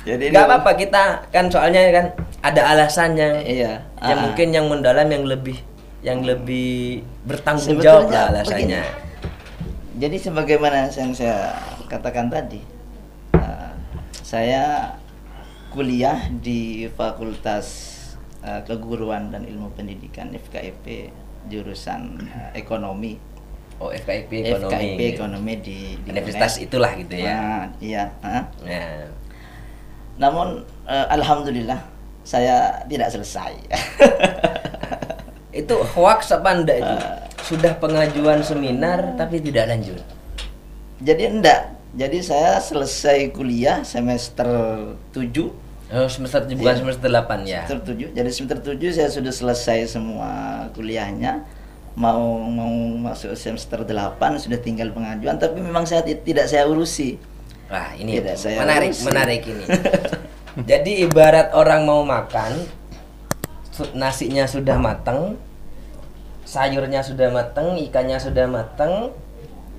[0.07, 2.07] Jadi Gak ini- apa-apa kita kan soalnya kan
[2.40, 3.42] ada alasannya.
[3.42, 3.83] Iya.
[3.99, 4.23] Yang Ah.
[4.23, 5.59] mungkin yang mendalam yang lebih
[6.01, 8.87] yang lebih bertanggung jawab lah alasannya.
[8.87, 9.05] begini.
[9.99, 12.62] Jadi sebagaimana yang saya katakan tadi,
[13.35, 13.71] eh,
[14.14, 14.95] saya
[15.69, 17.92] kuliah di Fakultas
[18.38, 21.11] eh, Keguruan dan Ilmu Pendidikan FKIP
[21.49, 23.19] jurusan eh, ekonomi.
[23.77, 24.71] Oh, FKIP ekonomi.
[24.71, 26.64] FKIP ekonomi di, di Universitas UNED.
[26.64, 27.35] itulah gitu ya.
[27.35, 28.05] Nah, iya.
[28.23, 28.47] ah.
[28.62, 29.11] Nah,
[30.16, 30.48] Namun
[30.85, 31.81] eh, alhamdulillah
[32.22, 33.52] saya tidak selesai.
[35.52, 36.94] itu hoax apa enggak itu?
[36.94, 37.16] Ah.
[37.40, 40.00] Sudah pengajuan seminar tapi tidak lanjut.
[40.98, 41.72] Jadi enggak.
[41.92, 44.48] Jadi saya selesai kuliah semester
[45.12, 46.83] 7 Oh, semester bukan Iya.
[46.83, 47.62] semester 8 ya.
[47.62, 48.11] Semester 7.
[48.11, 50.31] Jadi semester 7 saya sudah selesai semua
[50.74, 51.46] kuliahnya.
[51.94, 52.68] Mau mau
[53.00, 57.16] masuk semester 8 sudah tinggal pengajuan tapi memang saya ti- tidak saya urusi.
[57.66, 59.64] Wah, ini Tidak saya menarik, menarik ini.
[60.70, 62.62] Jadi ibarat orang mau makan,
[63.92, 65.35] nasinya sudah matang,
[66.46, 69.11] sayurnya sudah matang, ikannya sudah matang,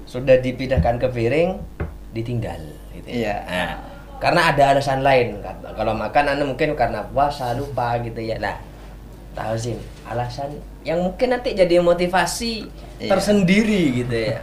[0.03, 1.57] sudah dipindahkan ke piring,
[2.11, 2.59] ditinggal.
[2.93, 3.35] Gitu Iya.
[3.41, 3.71] Nah,
[4.19, 5.39] karena ada alasan lain.
[5.39, 8.35] Kata- Kalau makan anda mungkin karena puasa lupa gitu ya.
[8.37, 8.59] Nah,
[9.31, 12.67] tahu sih alasan yang mungkin nanti jadi motivasi
[12.99, 13.09] Iya.
[13.15, 14.37] tersendiri gitu ya.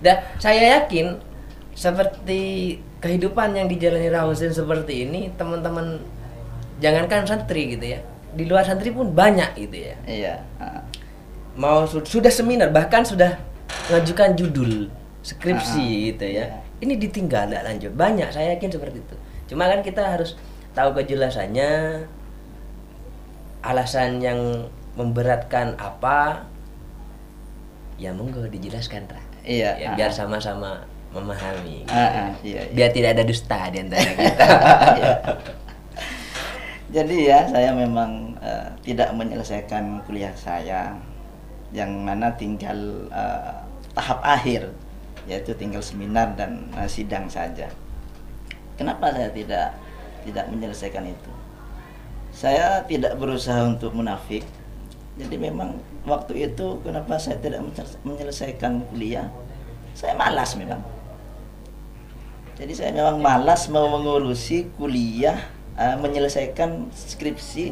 [0.00, 1.16] Dan saya yakin
[1.72, 6.02] seperti kehidupan yang dijalani Rahusin seperti ini, teman-teman
[6.78, 8.00] jangankan santri gitu ya.
[8.34, 9.94] Di luar santri pun banyak gitu ya.
[10.04, 10.34] Iya.
[11.54, 13.34] Mau su- sudah seminar bahkan sudah
[13.90, 14.86] mengajukan judul
[15.22, 16.46] skripsi Ah, gitu ya.
[16.46, 16.46] iya.
[16.78, 17.92] Ini ditinggal tidak lanjut.
[17.92, 19.16] Banyak saya yakin seperti itu.
[19.50, 20.38] Cuma kan kita harus
[20.70, 22.02] tahu kejelasannya
[23.60, 24.38] alasan yang
[24.94, 26.46] memberatkan apa
[27.98, 29.18] ya monggo dijelaskan Ra.
[29.42, 31.84] Iya, Ya, biar sama-sama memahami.
[31.84, 31.92] gitu.
[31.92, 32.74] Ah, ah, iya, iya.
[32.74, 34.44] Biar tidak ada dusta di antara kita.
[34.98, 35.12] Iya.
[36.88, 40.96] Jadi ya saya memang eh, tidak menyelesaikan kuliah saya
[41.68, 42.76] yang mana tinggal
[43.12, 43.52] eh,
[43.92, 44.72] tahap akhir
[45.28, 47.68] yaitu tinggal seminar dan eh, sidang saja.
[48.80, 49.76] Kenapa saya tidak
[50.24, 51.32] tidak menyelesaikan itu?
[52.32, 54.44] Saya tidak berusaha untuk munafik.
[55.18, 59.28] Jadi memang waktu itu kenapa saya tidak menyelesa- menyelesaikan kuliah?
[59.92, 60.78] Saya malas memang.
[62.58, 65.38] Jadi saya memang malas mau mengurusi kuliah,
[65.78, 67.70] eh, menyelesaikan skripsi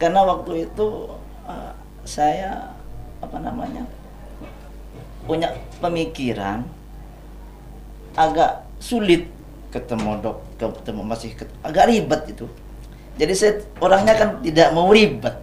[0.00, 1.12] karena waktu itu
[1.44, 1.72] eh,
[2.08, 2.72] saya
[3.20, 3.84] apa namanya
[5.28, 5.52] punya
[5.84, 6.64] pemikiran
[8.16, 9.28] agak sulit
[9.68, 12.48] ketemu dok, ketemu masih ket- agak ribet itu.
[13.20, 13.52] Jadi saya
[13.84, 15.36] orangnya kan tidak mau ribet.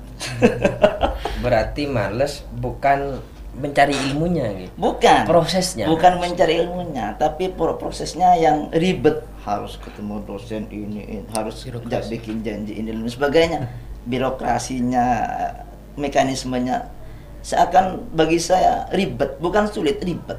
[1.43, 3.21] Berarti males bukan
[3.55, 4.73] mencari ilmunya gitu.
[4.75, 5.85] Bukan Prosesnya.
[5.85, 9.23] Bukan mencari ilmunya, tapi pro- prosesnya yang ribet.
[9.41, 11.89] Harus ketemu dosen ini, ini, harus Birokrasi.
[11.89, 13.59] ja- bikin janji ini dan sebagainya.
[14.05, 15.05] Birokrasinya,
[15.95, 16.91] mekanismenya
[17.41, 20.37] seakan bagi saya ribet, bukan sulit, ribet.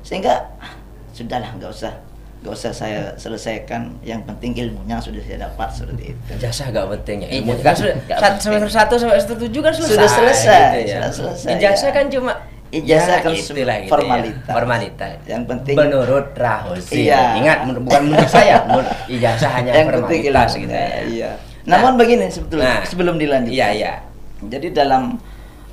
[0.00, 0.72] Sehingga ah,
[1.12, 1.92] sudahlah nggak usah
[2.36, 7.16] nggak usah saya selesaikan yang penting ilmunya sudah saya dapat seperti itu Ijazah gak penting
[7.22, 7.28] ya.
[7.34, 9.90] Ilmu nggak- kan sudah nggak semester 1 sampai semester 7 kan selesai.
[9.90, 10.98] Sudah selesai, gitu ya.
[11.10, 11.96] sudah selesai, Ijazah ya.
[11.96, 12.32] kan cuma
[12.78, 14.44] Ijazah ya, kan itulah gitu formalitas.
[14.44, 14.52] Ya.
[14.52, 15.12] Formalitas.
[15.24, 16.94] Yang penting- menurut Rahosi.
[17.04, 17.22] Iya.
[17.38, 20.88] Ingat bukan menurut saya, menurut ijazah hanya yang formalitas gitu ya.
[21.04, 21.30] Iya.
[21.64, 22.82] Namun begini sebetulnya Nah.
[22.84, 23.54] sebelum dilanjutkan.
[23.54, 23.92] Iya, iya.
[24.38, 25.16] Jadi dalam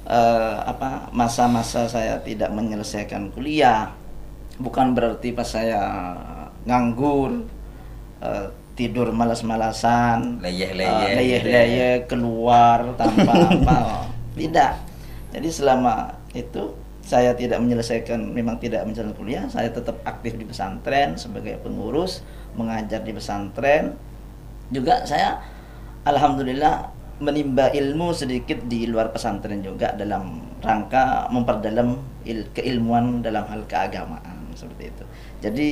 [0.04, 3.88] eh, apa masa-masa saya tidak menyelesaikan kuliah,
[4.58, 5.80] bukan berarti pas saya
[6.64, 7.48] nganggur,
[8.20, 13.80] eh, tidur malas-malasan, Leyeh-leyeh eh, gitu leyeh-leyeh, keluar tanpa apa,
[14.34, 14.82] tidak.
[15.30, 21.20] Jadi selama itu saya tidak menyelesaikan, memang tidak menyelesaikan kuliah, saya tetap aktif di pesantren
[21.20, 22.24] sebagai pengurus,
[22.56, 24.00] mengajar di pesantren.
[24.72, 25.44] Juga saya
[26.08, 33.68] alhamdulillah menimba ilmu sedikit di luar pesantren juga dalam rangka memperdalam il- keilmuan dalam hal
[33.68, 35.04] keagamaan seperti itu.
[35.44, 35.70] Jadi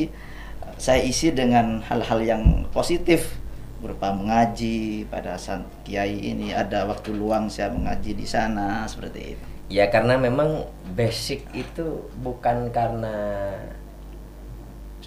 [0.76, 2.44] saya isi dengan hal-hal yang
[2.76, 3.40] positif
[3.82, 9.46] berupa mengaji pada saat kiai ini ada waktu luang saya mengaji di sana seperti itu.
[9.72, 13.50] Ya karena memang basic itu bukan karena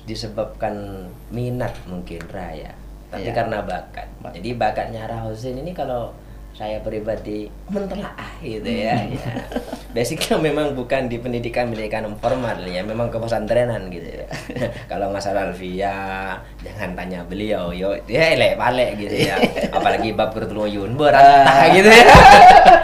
[0.04, 2.76] disebabkan minat mungkin Raya,
[3.08, 3.36] tapi Iya.
[3.36, 4.08] karena bakat.
[4.20, 4.36] Bakat.
[4.36, 6.12] Jadi bakatnya Rahosin ini kalau
[6.54, 8.94] saya pribadi mentelaah gitu ya.
[8.94, 9.18] Hmm.
[9.18, 9.32] ya.
[9.90, 14.26] Basicnya memang bukan di pendidikan pendidikan formal ya, memang ke pesantrenan gitu ya.
[14.90, 19.34] kalau masalah Alfia, jangan tanya beliau, yo dia elek palek gitu ya.
[19.76, 22.06] Apalagi bab berteluyun berantah gitu ya.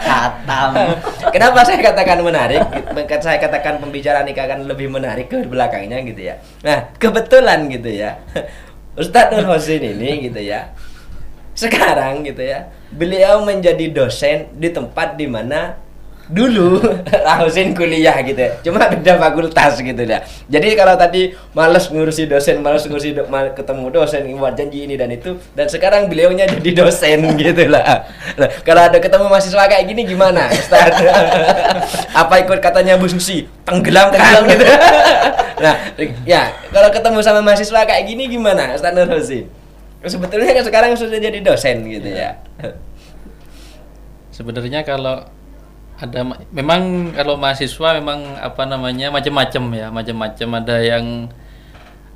[0.02, 0.70] Khatam.
[1.35, 2.62] Kenapa saya katakan menarik?
[2.90, 6.42] Maka Saya katakan pembicaraan ini akan lebih menarik ke belakangnya gitu ya.
[6.66, 8.18] Nah, kebetulan gitu ya.
[8.98, 10.74] Ustadz Nur Hosin ini gitu ya.
[11.61, 12.73] Sekarang gitu ya.
[12.88, 15.77] Beliau menjadi dosen di tempat di mana
[16.31, 16.79] dulu
[17.27, 18.51] Rahusin kuliah gitu ya.
[18.64, 20.25] Cuma beda fakultas gitu ya.
[20.46, 24.94] Jadi kalau tadi males ngurusi dosen, males ngurusi do, mal- ketemu dosen buat janji ini
[24.96, 28.09] dan itu dan sekarang beliaunya jadi dosen gitu lah.
[28.40, 30.96] Nah, kalau ada ketemu mahasiswa kayak gini gimana, Ustaz?
[32.25, 33.44] Apa ikut katanya Bu Susi?
[33.68, 34.64] Tenggelamkan gitu.
[35.61, 35.75] nah,
[36.25, 39.60] ya, kalau ketemu sama mahasiswa kayak gini gimana, Ustaz Nur Husin?
[40.00, 42.40] Sebetulnya kan sekarang sudah jadi dosen gitu ya.
[44.30, 45.26] Sebenarnya kalau
[46.00, 51.04] ada ma- memang kalau mahasiswa memang apa namanya macam-macam ya, macam-macam ada yang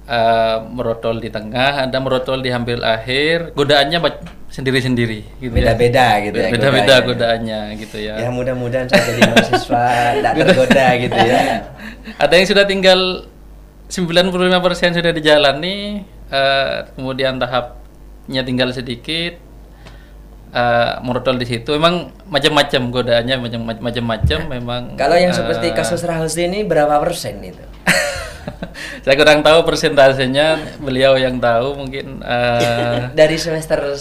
[0.08, 4.00] eh, merotol di tengah, ada merotol di hampir akhir, godaannya
[4.48, 5.74] sendiri-sendiri gitu ya.
[5.74, 7.08] Beda-beda gitu ya Beda-beda godaannya.
[7.10, 8.14] godaannya gitu ya.
[8.16, 9.84] Ya mudah-mudahan saya jadi mahasiswa
[10.16, 11.40] tidak tergoda gitu ya.
[12.16, 13.00] Ada yang sudah tinggal
[13.92, 19.38] 95% sudah dijalani, eh, kemudian tahapnya tinggal sedikit,
[20.50, 21.70] eh, merotol di situ.
[21.72, 24.82] Memang macam-macam godaannya, macam- macam-macam memang.
[24.94, 27.62] Kalau yang eh, seperti kasus Rahus ini berapa persen itu?
[29.04, 32.20] saya kurang tahu persentasenya, beliau yang tahu mungkin.
[32.20, 34.00] eh, Dari semester 1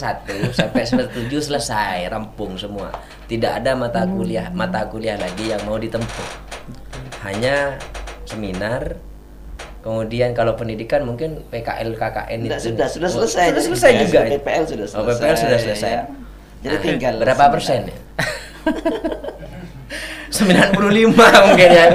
[0.52, 2.89] sampai semester 7 selesai, rampung semua.
[3.24, 6.30] Tidak ada mata kuliah, mata kuliah lagi yang mau ditempuh.
[7.24, 7.78] Hanya
[8.26, 9.00] seminar.
[9.84, 13.52] Kemudian kalau pendidikan mungkin PKL KKN Tidak, itu sudah sudah Oh, selesai.
[13.52, 14.19] Sudah selesai Ya, juga.
[14.32, 15.91] PPL sudah Oh, PPL selesai, sudah selesai.
[15.91, 16.04] ya.
[16.63, 17.96] Jadi Nah, tinggal berapa persen ya?
[20.34, 21.13] 95
[21.46, 21.86] mungkin ya.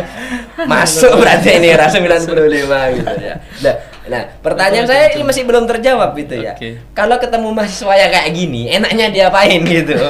[0.68, 3.34] Masuk berarti ini rasa 95 gitu ya.
[3.64, 3.74] Nah,
[4.06, 6.54] nah pertanyaan saya ini masih belum terjawab gitu ya.
[6.92, 9.96] Kalau ketemu mahasiswa yang kayak gini, enaknya diapain gitu?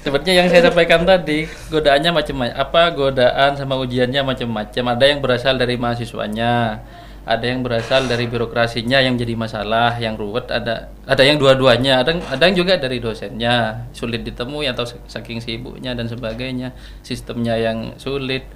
[0.00, 2.56] Sepertinya yang saya sampaikan tadi, godaannya macam-macam.
[2.56, 4.84] Apa godaan sama ujiannya macam-macam.
[4.96, 6.80] Ada yang berasal dari mahasiswanya,
[7.28, 12.16] ada yang berasal dari birokrasinya yang jadi masalah, yang ruwet, ada ada yang dua-duanya, ada
[12.16, 16.72] ada yang juga dari dosennya, sulit ditemui atau saking sibuknya dan sebagainya,
[17.04, 18.48] sistemnya yang sulit.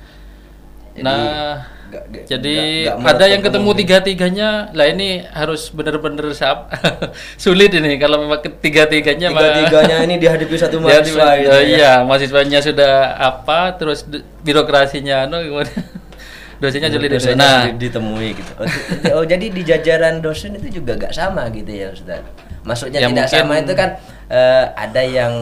[0.95, 1.67] Jadi, nah,
[2.25, 6.71] jadi nggak- nggak ada yang ketemu tiga-tiganya, lah ini harus benar-benar sap
[7.37, 11.03] sulit ini kalau memang ketiga-tiganya Tiga-tiganya ini dihadapi satu mahasiswa
[11.35, 11.67] di- gitu oh ya.
[11.67, 14.07] iya, mahasiswanya sudah apa, terus
[14.41, 15.71] birokrasinya anu gimana?
[16.63, 18.53] Dosennya sulit Dosennya Nah, ditemui gitu.
[18.57, 18.67] Oh,
[19.19, 22.23] oh, jadi di jajaran dosen itu juga gak sama gitu ya Ustaz.
[22.65, 23.91] Maksudnya Ya, tidak mungkin- sama itu kan
[24.27, 25.35] eh, ada yang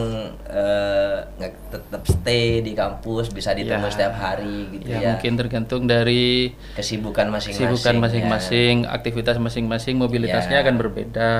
[0.45, 3.89] eh, nggak tetap stay di kampus bisa ditemui Ya.
[3.89, 5.09] setiap hari gitu ya, ya.
[5.15, 7.63] mungkin tergantung dari Kesibukan masing-masing.
[7.63, 8.01] kesibukan ya.
[8.01, 10.61] masing-masing, aktivitas masing-masing, mobilitasnya Ya.
[10.61, 11.31] akan berbeda.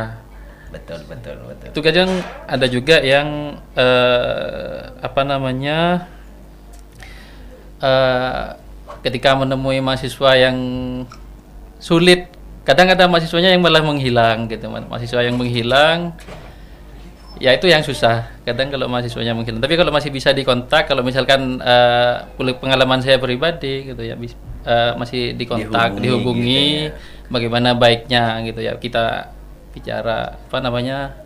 [0.71, 1.69] Betul betul betul.
[1.69, 2.09] Itu kadang
[2.47, 3.27] ada juga yang
[3.75, 6.07] eh, apa namanya
[7.79, 8.43] eh,
[9.01, 10.57] ketika menemui mahasiswa yang
[11.77, 12.31] sulit,
[12.63, 16.15] kadang ada mahasiswanya yang malah menghilang gitu, ma- mahasiswa yang menghilang,
[17.39, 18.31] ya itu yang susah.
[18.47, 23.19] Kadang kalau mahasiswanya menghilang, tapi kalau masih bisa dikontak, kalau misalkan eh, pul- pengalaman saya
[23.19, 29.33] pribadi gitu ya, bis- eh, masih dikontak, Dihubungi dihubungi, gitu bagaimana baiknya gitu ya, kita
[29.73, 31.22] bicara apa namanya?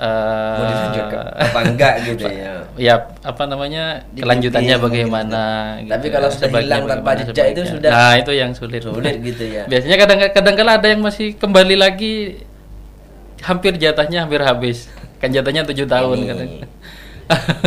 [0.00, 2.52] Eh, Mau dilanjutkan apa enggak gitu ya.
[2.80, 5.42] ya apa namanya Dibimbing kelanjutannya mungkin bagaimana
[5.84, 5.90] gitu.
[5.92, 9.62] Tapi kalau sudah hilang tanpa jejak itu sudah nah itu yang sulit sulit gitu ya.
[9.68, 12.40] biasanya kadang kadang kala ada yang masih kembali lagi
[13.44, 14.88] hampir jatahnya hampir habis
[15.20, 16.26] kan jatahnya tujuh tahun Ini.
[16.32, 16.50] kadang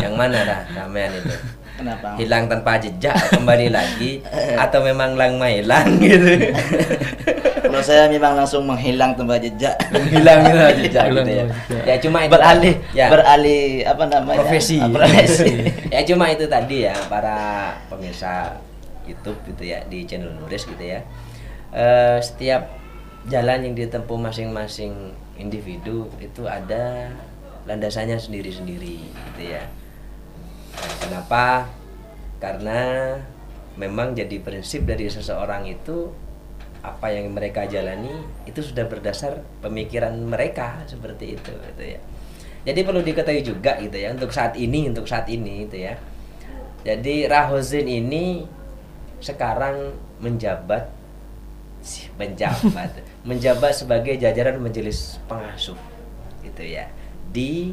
[0.02, 1.32] yang mana dah ramean itu?
[1.73, 2.13] Kenapa?
[2.21, 4.21] Hilang tanpa jejak kembali lagi
[4.53, 6.53] atau memang lang hilang gitu.
[7.63, 9.73] Kalau saya memang langsung menghilang tanpa jejak.
[10.13, 11.45] hilang tanpa jejak gitu ya.
[11.81, 13.07] Ya cuma itu beralih ya.
[13.09, 14.39] beralih apa namanya?
[14.45, 14.77] profesi.
[14.77, 15.51] Ah, profesi.
[15.95, 17.38] ya cuma itu tadi ya para
[17.89, 18.62] pemirsa
[19.09, 21.01] YouTube gitu ya di channel Nuris gitu ya.
[21.73, 22.69] Eh, setiap
[23.25, 24.93] jalan yang ditempuh masing-masing
[25.41, 27.09] individu itu ada
[27.65, 29.65] landasannya sendiri-sendiri gitu ya.
[31.01, 31.69] Kenapa?
[32.39, 33.13] Karena
[33.77, 36.13] memang jadi prinsip dari seseorang itu
[36.83, 38.12] apa yang mereka jalani
[38.43, 41.99] itu sudah berdasar pemikiran mereka seperti itu gitu ya.
[42.63, 45.95] Jadi perlu diketahui juga gitu ya untuk saat ini untuk saat ini gitu ya.
[46.83, 48.43] Jadi Rahozin ini
[49.23, 50.91] sekarang menjabat
[52.19, 52.91] menjabat
[53.29, 55.79] menjabat sebagai jajaran majelis pengasuh
[56.43, 56.91] gitu ya
[57.31, 57.71] di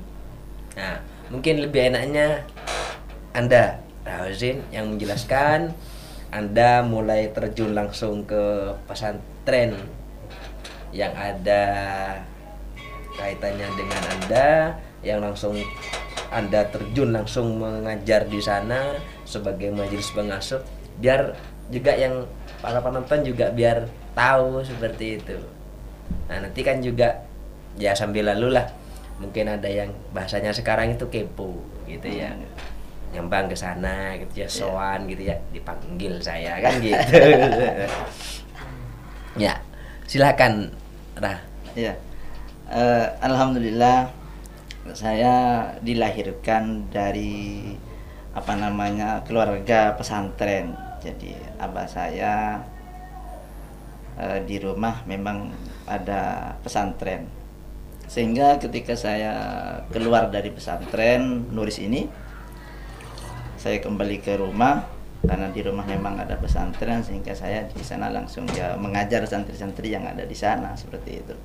[0.78, 2.46] nah mungkin lebih enaknya
[3.34, 3.80] anda.
[4.00, 5.76] Rahozin yang menjelaskan
[6.32, 9.76] anda mulai terjun langsung ke pesantren
[10.88, 11.62] yang ada
[13.18, 14.48] kaitannya dengan anda
[15.04, 15.58] yang langsung
[16.30, 20.62] anda terjun langsung mengajar di sana sebagai majelis pengasuh
[21.02, 21.34] biar
[21.68, 22.24] juga yang
[22.62, 25.38] para penonton juga biar tahu seperti itu.
[26.26, 27.26] Nah nanti kan juga
[27.78, 28.70] ya sambil lalu lah.
[29.20, 32.32] Mungkin ada yang bahasanya sekarang itu kepo gitu ya
[33.10, 37.18] nyambang ke sana gitu ya soan gitu ya dipanggil saya kan gitu
[39.50, 39.54] ya
[40.06, 40.70] silakan
[41.18, 41.94] Rah Iya.
[42.70, 44.10] Eh, Alhamdulillah
[44.94, 45.34] saya
[45.78, 47.62] dilahirkan dari
[48.34, 50.74] apa namanya keluarga pesantren.
[50.98, 52.58] Jadi abah saya
[54.18, 55.54] eh, di rumah memang
[55.86, 57.26] ada pesantren.
[58.10, 59.32] Sehingga ketika saya
[59.94, 62.10] keluar dari pesantren Nuris ini
[63.60, 64.88] saya kembali ke rumah
[65.20, 70.02] karena di rumah memang ada pesantren sehingga saya di sana langsung ya mengajar santri-santri yang
[70.02, 71.36] ada di sana seperti itu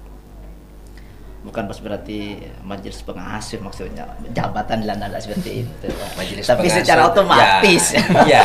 [1.43, 6.81] bukan pas berarti majelis pengasuh maksudnya jabatan dan ada seperti itu Majelis tapi pengasuh.
[6.81, 8.01] secara otomatis Ya,
[8.31, 8.43] iya.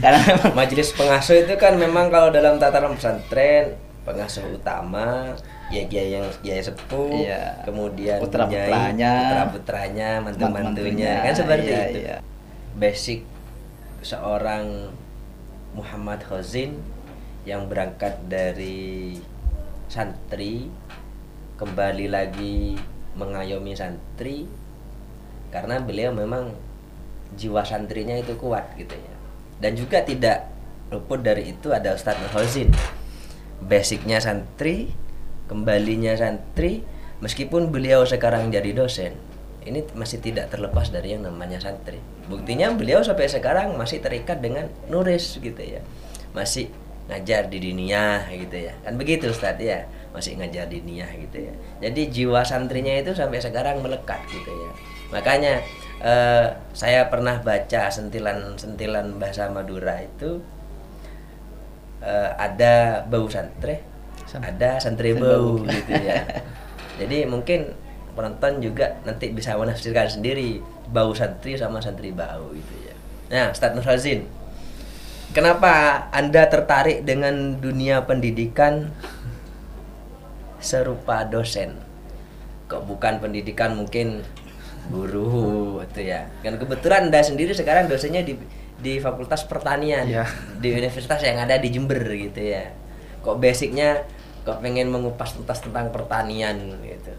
[0.00, 5.36] karena memang majelis pengasuh itu kan memang kalau dalam tataran pesantren pengasuh utama
[5.68, 7.60] ya kiai yang kiai sepuh Iya.
[7.62, 9.12] kemudian Putra-putranya.
[9.20, 12.16] putra putranya mantu mantunya kan seperti iya, itu iya.
[12.76, 13.26] Basic
[14.00, 14.94] seorang
[15.74, 16.78] Muhammad Khozin
[17.46, 19.18] yang berangkat dari
[19.90, 20.70] santri
[21.58, 22.78] kembali lagi
[23.18, 24.46] mengayomi santri
[25.50, 26.54] karena beliau memang
[27.34, 29.14] jiwa santrinya itu kuat gitu ya.
[29.60, 30.48] Dan juga tidak
[30.90, 32.70] luput dari itu ada Ustadz Khozin.
[33.60, 34.90] Basicnya santri
[35.50, 36.86] kembalinya santri
[37.20, 39.29] meskipun beliau sekarang jadi dosen
[39.64, 42.00] ini masih tidak terlepas dari yang namanya santri.
[42.32, 45.84] Buktinya beliau sampai sekarang masih terikat dengan nuris gitu ya.
[46.32, 46.72] Masih
[47.12, 48.72] ngajar di dunia gitu ya.
[48.80, 49.84] Kan begitu Ustadz ya.
[50.16, 51.54] Masih ngajar di dunia gitu ya.
[51.84, 54.70] Jadi jiwa santrinya itu sampai sekarang melekat gitu ya.
[55.12, 55.60] Makanya
[56.00, 60.40] eh, saya pernah baca sentilan-sentilan bahasa Madura itu
[62.00, 63.84] eh, ada bau santre,
[64.40, 65.60] ada santri bau.
[65.68, 66.24] gitu ya.
[67.00, 70.58] Jadi mungkin penonton juga nanti bisa menafsirkan sendiri
[70.90, 72.94] bau santri sama santri bau gitu ya.
[73.30, 74.26] Nah, Ustadz Nurhazin,
[75.30, 78.90] kenapa Anda tertarik dengan dunia pendidikan
[80.60, 81.78] serupa dosen?
[82.68, 84.22] Kok bukan pendidikan mungkin
[84.90, 86.26] guru itu ya?
[86.42, 88.34] Kan kebetulan Anda sendiri sekarang dosennya di
[88.80, 90.24] di Fakultas Pertanian Iya.
[90.56, 92.72] di universitas yang ada di Jember gitu ya.
[93.20, 94.02] Kok basicnya
[94.40, 97.12] kok pengen mengupas tuntas tentang pertanian gitu.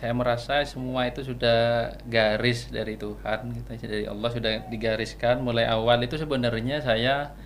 [0.00, 6.00] Saya merasa semua itu sudah garis dari Tuhan gitu dari Allah sudah digariskan mulai awal
[6.00, 7.36] itu sebenarnya saya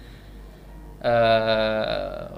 [1.03, 2.31] eh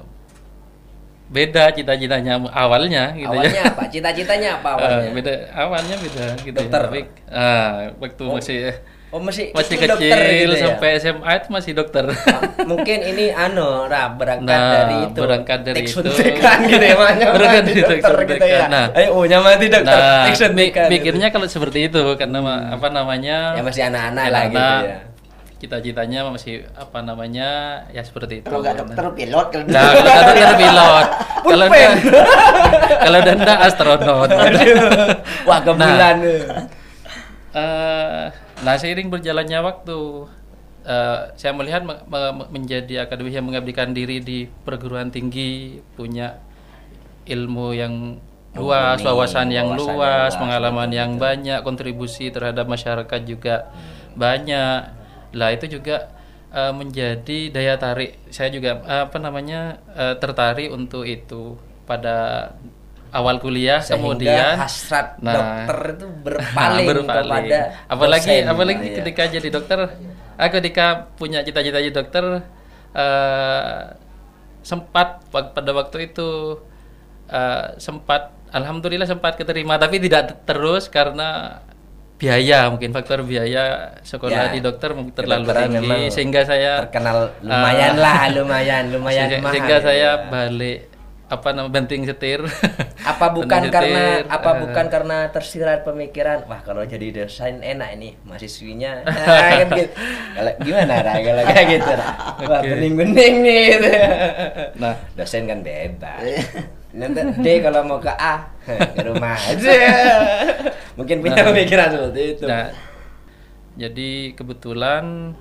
[1.26, 3.82] beda cita-citanya awalnya gitu awalnya ya apa?
[3.94, 5.10] Cita-citanya apa awalnya?
[5.10, 6.70] beda awalnya beda gitu ya.
[6.70, 6.82] Dokter.
[6.86, 8.58] tapi ah, waktu Oh, masih
[9.08, 10.62] Oh masih masih kecil dokter gitu ya?
[10.66, 15.58] sampai SMA itu masih dokter Ah, mungkin ini anu nah berangkat Nah, dari itu berangkat
[15.62, 15.94] dari itu.
[15.94, 18.66] suntikan gitu ya makanya Berangkat dari tek dokter gitu ya.
[18.66, 18.86] Nah.
[18.92, 20.92] ayo oh nyamati dokter nah tek suntikan gitu.
[20.92, 24.98] mikirnya kalau seperti itu karena ma- apa namanya ya masih anak-anak lah gitu ya
[25.56, 27.48] cita-citanya masih apa namanya
[27.88, 31.06] ya seperti itu Kalau nggak dokter pilot kalau Nah, kalau nggak dokter pilot
[31.46, 31.66] kalau
[33.02, 34.28] kalau udah nggak astronot
[35.48, 35.72] wah Nah.
[35.78, 36.16] bulan
[37.56, 38.24] Eh,
[38.66, 40.26] nah seiring berjalannya waktu
[40.82, 46.42] eh, saya melihat me- me- menjadi akademisi yang mengabdikan diri di perguruan tinggi punya
[47.30, 48.18] ilmu yang
[48.58, 51.22] luas, wawasan yang wawasan luas, luas, pengalaman yang betul.
[51.28, 53.70] banyak, kontribusi terhadap masyarakat juga
[54.16, 54.78] banyak.
[55.36, 56.10] Lah itu juga
[56.50, 58.18] eh, menjadi daya tarik.
[58.32, 61.54] Saya juga eh, apa namanya eh, tertarik untuk itu
[61.86, 62.50] pada
[63.16, 65.32] awal kuliah Sehingga kemudian hasrat Nah.
[65.32, 67.44] dokter itu berpaling, berpaling.
[67.48, 68.94] kepada apalagi dosen, apalagi ya.
[68.98, 69.78] ketika jadi dokter
[70.36, 72.24] aku ketika punya cita-cita jadi dokter
[72.92, 73.80] eh,
[74.60, 76.60] sempat pada waktu itu
[77.28, 81.60] eh, sempat alhamdulillah sempat keterima tapi tidak terus karena
[82.16, 88.00] biaya mungkin faktor biaya sekolah Ya, di dokter terlalu tinggi sehingga saya terkenal lumayan Ah.
[88.00, 90.12] lah lumayan lumayan sehingga, mahal sehingga gitu saya ya.
[90.26, 90.80] balik
[91.26, 92.38] apa namanya banting setir
[93.10, 97.66] apa bukan Banting karena setir, apa eh, bukan karena tersirat pemikiran wah kalau jadi dosen
[97.66, 99.90] enak ini mahasiswinya nah, kan gitu.
[100.62, 101.12] gimana Ra?
[101.18, 102.08] kalau kayak gitu Ra?
[102.46, 102.70] wah Oke.
[102.70, 103.90] bening bening nih gitu.
[104.78, 106.22] nah dosen kan bebas
[106.94, 109.74] nanti D kalau mau ke A ke rumah aja
[110.94, 111.46] mungkin punya Nah.
[111.50, 112.70] pemikiran seperti itu Nah,
[113.76, 115.34] jadi kebetulan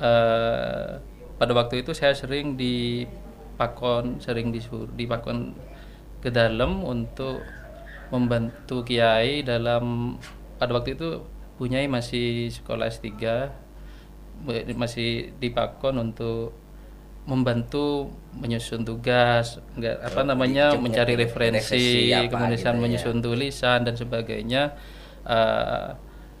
[0.00, 0.88] eh,
[1.36, 2.56] pada waktu itu saya sering
[3.60, 5.52] dipakon, sering disuruh dipakon
[6.24, 7.44] ke dalam untuk
[8.08, 10.16] membantu kiai dalam
[10.56, 11.20] pada waktu itu
[11.60, 13.12] punyai masih sekolah S3
[14.48, 16.56] be- masih dipakon untuk
[17.28, 22.80] membantu menyusun tugas enggak apa namanya cuma mencari referensi apa kemudian gitu ya.
[22.80, 24.72] menyusun tulisan dan sebagainya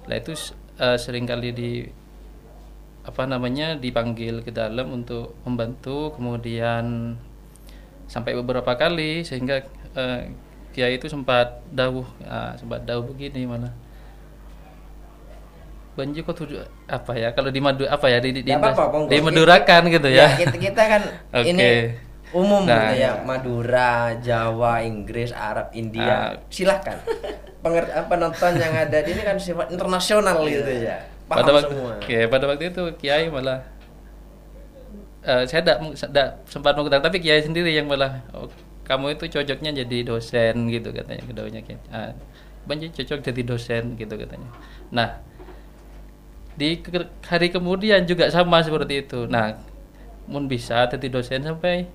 [0.08, 0.32] lah itu
[0.80, 1.84] eh, sering kali di
[3.00, 7.16] apa namanya dipanggil ke dalam untuk membantu kemudian
[8.04, 9.64] sampai beberapa kali sehingga
[9.96, 10.28] eh,
[10.70, 13.72] kiai itu sempat dawuh ah, sempat dawuh begini malah
[15.98, 19.10] banjir kok tujuh apa ya kalau di Madu apa ya di di, di, apa-apa, monggo.
[19.10, 21.02] di Madurakan gitu ya, kita, kita kan
[21.42, 21.50] Oke.
[21.50, 21.68] ini
[22.30, 26.30] umum Nah, gitu ya Madura Jawa Inggris Arab India Ah.
[26.46, 26.94] silahkan
[27.60, 30.96] Penger apa nonton yang ada di ini kan sifat internasional gitu ya
[31.30, 31.92] paham pada waktu semua.
[31.94, 33.62] oke, pada waktu itu kiai malah
[35.22, 38.50] eh, saya tidak sempat mengetahui tapi kiai sendiri yang malah oh,
[38.82, 42.10] kamu itu cocoknya jadi dosen gitu katanya keduanya kiai ah,
[42.66, 44.50] banjir cocok jadi dosen gitu katanya.
[44.90, 45.22] Nah
[46.58, 49.24] di ke- hari kemudian juga sama seperti itu.
[49.30, 49.56] Nah
[50.26, 51.86] mun bisa jadi dosen sampai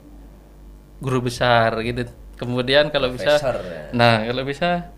[1.03, 2.07] guru besar gitu.
[2.35, 3.95] Kemudian kalau bisa Profesor, ya.
[3.95, 4.91] nah kalau bisa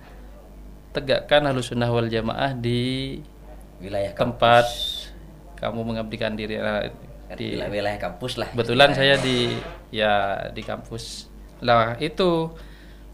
[0.89, 3.21] tegakkan halus sunnah wal jamaah di
[3.81, 5.13] wilayah tempat kampus.
[5.57, 6.85] kamu mengabdikan diri Nah,
[7.27, 9.19] Kan di wilayah, kampus lah kebetulan saya istilahnya.
[9.19, 9.37] di
[9.91, 10.13] ya
[10.55, 11.27] di kampus
[11.59, 12.55] lah itu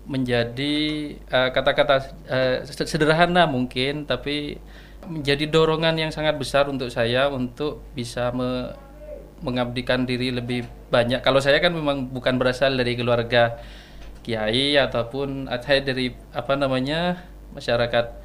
[0.04, 0.76] menjadi
[1.18, 1.96] eh, kata-kata
[2.28, 4.60] eh, sed- sederhana mungkin tapi
[5.08, 8.76] menjadi dorongan yang sangat besar untuk saya untuk bisa me-
[9.44, 13.60] mengabdikan diri lebih banyak kalau saya kan memang bukan berasal dari keluarga
[14.24, 17.20] kiai ataupun saya dari apa namanya
[17.52, 18.23] masyarakat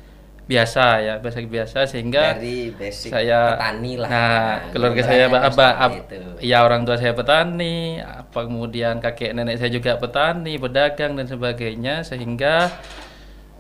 [0.49, 5.67] biasa ya biasa biasa sehingga dari basic saya petani lah Nah, keluarga saya Istilahnya apa,
[5.77, 6.49] apa, seperti itu.
[6.51, 11.95] ya orang tua saya petani, apa kemudian kakek nenek saya juga petani, pedagang dan sebagainya
[12.01, 12.55] sehingga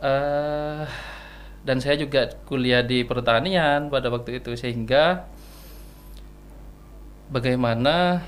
[0.00, 0.84] eh
[1.66, 5.28] dan saya juga kuliah di pertanian pada waktu itu sehingga
[7.28, 8.24] bagaimana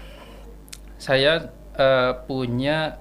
[1.01, 3.01] saya eh, punya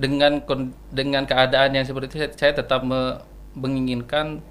[0.00, 0.40] dengan
[0.88, 3.20] dengan keadaan yang seperti itu saya, saya tetap me-
[3.54, 4.44] menginginkan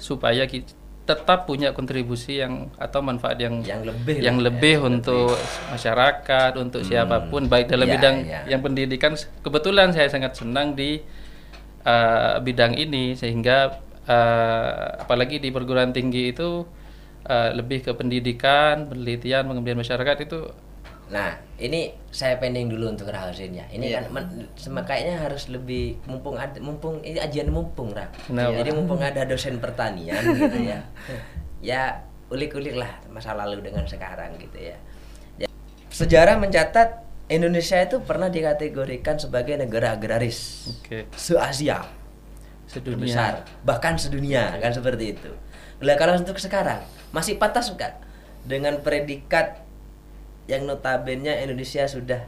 [0.00, 0.80] supaya kita
[1.10, 5.34] tetap punya kontribusi yang atau manfaat yang Yang lebih yang lah, lebih yang untuk
[5.74, 8.40] masyarakat untuk siapa pun baik dalam Ya, bidang ya.
[8.46, 9.18] yang pendidikan.
[9.42, 11.02] Kebetulan saya sangat senang di
[11.82, 16.62] uh, bidang ini sehingga uh, apalagi di perguruan tinggi itu
[17.26, 20.38] uh, lebih ke pendidikan penelitian pengabdian masyarakat itu
[21.10, 23.66] Nah, ini saya pending dulu untuk Rahusin ya.
[23.66, 28.06] Ini kan men- sem- kayaknya harus lebih mumpung ada mumpung ini ajian mumpung Rah.
[28.30, 28.54] Kenapa?
[28.62, 30.80] Jadi mumpung ada dosen pertanian gitu ya.
[31.58, 31.82] Ya
[32.30, 34.78] ulik-ulik lah masa lalu dengan sekarang gitu ya.
[35.34, 35.50] Ya,
[35.90, 41.86] Sejarah mencatat Indonesia itu pernah dikategorikan sebagai negara agraris oke se-Asia
[42.66, 43.32] sedunia besar
[43.62, 45.30] bahkan sedunia kan seperti itu.
[45.82, 47.98] Lah kalau untuk sekarang masih patah suka
[48.46, 49.62] dengan predikat
[50.48, 52.22] yang notabene Indonesia sudah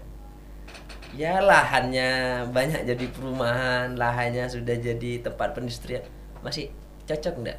[1.12, 6.00] ya lahannya banyak jadi perumahan, lahannya sudah jadi tempat pendistrian
[6.40, 6.72] masih
[7.04, 7.58] cocok enggak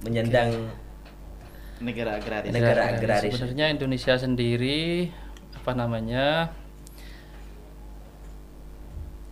[0.00, 0.72] menyandang
[1.82, 3.34] negara agraris Negara agraris.
[3.34, 5.10] sebenarnya Indonesia sendiri
[5.52, 6.54] apa namanya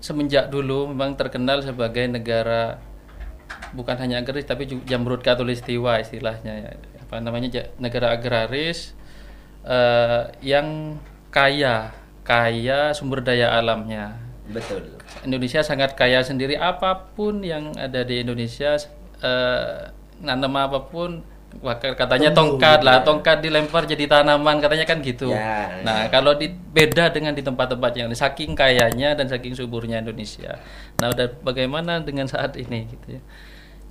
[0.02, 2.82] semenjak dulu memang terkenal sebagai negara
[3.72, 6.70] bukan hanya agraris tapi juga jamrut katulistiwa istilahnya ya.
[7.06, 8.92] apa namanya negara agraris
[9.66, 10.98] eh, yang
[11.32, 11.90] kaya
[12.22, 14.18] kaya sumber daya alamnya.
[14.50, 14.98] Betul.
[15.26, 16.58] Indonesia sangat kaya sendiri.
[16.58, 18.78] Apa pun yang ada di Indonesia
[19.22, 19.90] eh,
[20.22, 21.22] nanam apa pun
[21.60, 23.04] katanya Tumbuh tongkat gitu lah ya.
[23.04, 25.28] tongkat dilempar jadi tanaman katanya kan gitu.
[25.28, 30.56] Ya, nah kalau di, beda dengan di tempat-tempat yang saking kayanya dan saking suburnya Indonesia.
[30.96, 33.22] Nah udah bagaimana dengan saat ini gitu ya.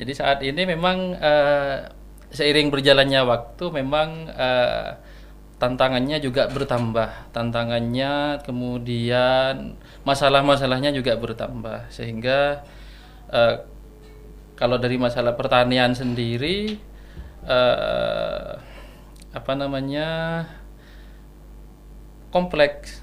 [0.02, 1.78] Jadi saat ini memang eh,
[2.34, 4.90] seiring berjalannya waktu memang eh,
[5.62, 7.30] tantangannya juga bertambah.
[7.30, 11.93] Tantangannya kemudian masalah-masalahnya juga bertambah.
[11.93, 12.66] Sehingga
[13.30, 13.62] eh,
[14.57, 16.82] kalau dari masalah pertanian sendiri
[17.45, 18.49] eh,
[19.32, 20.09] apa namanya
[22.34, 23.01] kompleks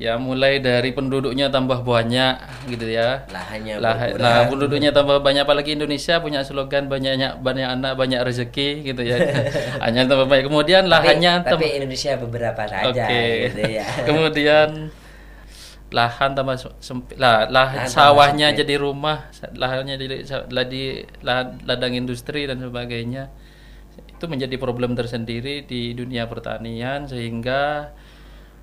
[0.00, 2.40] ya mulai dari penduduknya tambah banyak
[2.72, 8.00] gitu ya Lahannya lah, nah penduduknya tambah banyak apalagi Indonesia punya slogan banyaknya banyak anak
[8.00, 9.20] banyak rezeki gitu ya
[9.84, 13.52] hanya tambah banyak kemudian Tapi, lahannya tapi Indonesia beberapa saja Oke.
[13.52, 13.84] gitu ya.
[14.08, 14.88] kemudian
[15.92, 18.60] lahan tambah se- sempit lah lahan Lahan sawahnya sempit.
[18.64, 20.16] jadi rumah lahannya jadi
[20.48, 23.28] ladi lahan- ladang industri dan sebagainya
[24.00, 27.92] itu menjadi problem tersendiri di dunia pertanian sehingga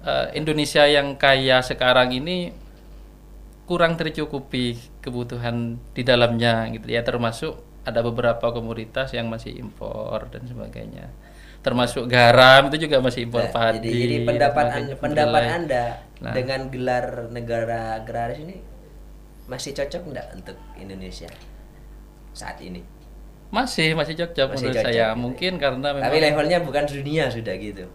[0.07, 2.55] eh, Indonesia yang kaya sekarang ini
[3.67, 10.47] kurang tercukupi kebutuhan di dalamnya gitu ya termasuk ada beberapa komoditas yang masih impor dan
[10.47, 11.11] sebagainya
[11.59, 15.85] termasuk garam itu juga masih impor Nah, padi jadi, jadi pendapat anda, pendapat anda
[16.17, 16.33] Nah.
[16.33, 18.57] dengan gelar negara agraris ini
[19.45, 21.29] masih cocok enggak untuk Indonesia
[22.33, 22.81] saat ini?
[23.47, 25.19] Masih masih cocok Masih menurut cocok, saya gitu.
[25.19, 27.85] mungkin karena memang Tapi levelnya bukan dunia sudah gitu.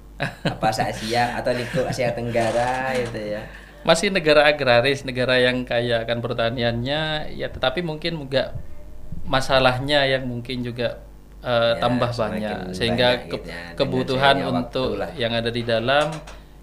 [0.43, 3.43] Apa Asia atau lingkup Asia Tenggara gitu ya.
[3.83, 7.01] masih negara agraris negara yang kaya akan pertaniannya
[7.35, 8.55] ya tetapi mungkin juga
[9.25, 11.03] masalahnya yang mungkin juga
[11.43, 15.11] eh, Ya, tambah banyak banyak sehingga gitu ke- ya, kebutuhan untuk lah.
[15.19, 16.15] yang ada di dalam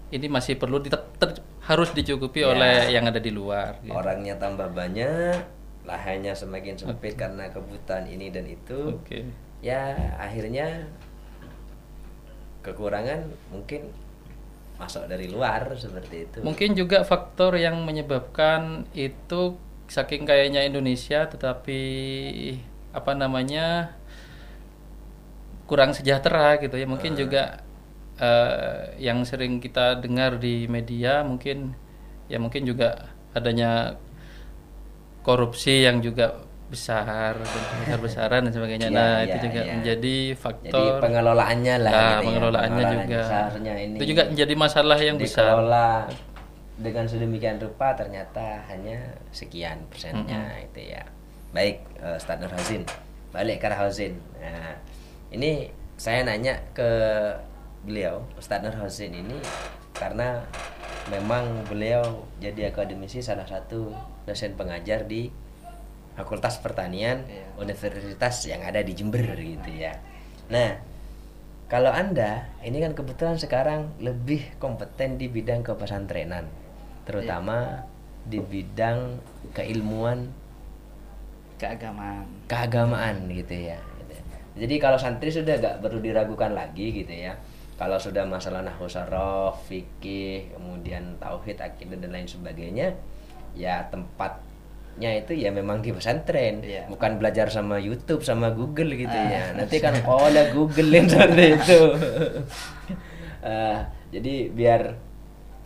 [0.08, 0.80] ini masih perlu
[1.60, 2.48] harus dicukupi Ya.
[2.48, 3.92] oleh yang ada di luar gitu.
[3.92, 5.59] Orangnya tambah banyak,
[5.90, 8.94] lahannya semakin sempit karena kebutuhan ini dan itu.
[8.94, 9.26] oke
[9.60, 10.88] Ya akhirnya
[12.62, 13.90] kekurangan mungkin
[14.80, 16.38] masuk dari luar seperti itu.
[16.40, 19.60] Mungkin juga faktor yang menyebabkan itu
[19.90, 21.82] saking kayaknya Indonesia tetapi
[22.96, 23.98] apa namanya
[25.68, 26.88] kurang sejahtera gitu ya.
[26.88, 27.60] Mungkin juga
[28.16, 31.76] eh, yang sering kita dengar di media mungkin
[32.32, 34.00] ya mungkin juga adanya
[35.20, 38.88] korupsi yang juga besar besar-besaran dan sebagainya.
[38.88, 39.72] Iya, nah, iya, itu juga iya.
[39.74, 41.90] menjadi Jadi faktor pengelolaannya lah.
[41.90, 43.22] Nah, gitu ya, pengelolaannya pengelolaan juga.
[43.74, 43.96] ini.
[43.98, 45.50] Itu juga menjadi masalah yang besar.
[45.50, 45.90] dikelola
[46.80, 48.98] dengan sedemikian rupa ternyata hanya
[49.34, 51.02] sekian persennya itu ya.
[51.50, 52.86] Baik, uh, Ustaz Hazin.
[53.34, 54.14] Balik ke Hazin.
[54.38, 54.78] Nah,
[55.34, 56.88] ini saya nanya ke
[57.84, 59.36] beliau, Ustaz Nur Hazin ini
[59.96, 60.40] karena
[61.12, 63.92] memang beliau jadi akademisi salah satu
[64.30, 65.34] dosen pengajar di
[66.14, 67.58] Fakultas Pertanian Iya.
[67.58, 69.98] Universitas yang ada di Jember gitu ya.
[70.46, 70.78] Nah,
[71.66, 76.46] kalau Anda ini kan kebetulan sekarang lebih kompeten di bidang kepesantrenan,
[77.06, 77.86] terutama
[78.26, 79.18] di bidang
[79.54, 80.30] keilmuan
[81.60, 83.78] keagamaan keagamaan gitu ya.
[84.58, 87.38] Jadi kalau santri sudah gak perlu diragukan lagi gitu ya.
[87.80, 88.90] Kalau sudah masalah nahwu
[89.64, 92.92] fikih, kemudian tauhid, akidah dan lain sebagainya,
[93.54, 96.86] ya tempatnya itu ya memang di pesantren, Iya.
[96.86, 99.28] bukan belajar sama YouTube sama Google gitu Ah.
[99.28, 99.42] ya.
[99.56, 101.80] Nanti kan oh ada Googlein seperti itu.
[103.42, 103.78] Eh,
[104.14, 104.82] jadi biar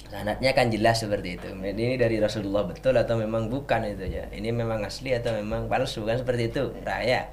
[0.07, 1.49] sanatnya kan jelas seperti itu.
[1.51, 4.31] Ini dari Rasulullah betul atau memang bukan itu ya.
[4.31, 7.27] Ini memang asli atau memang palsu kan seperti itu, Raya.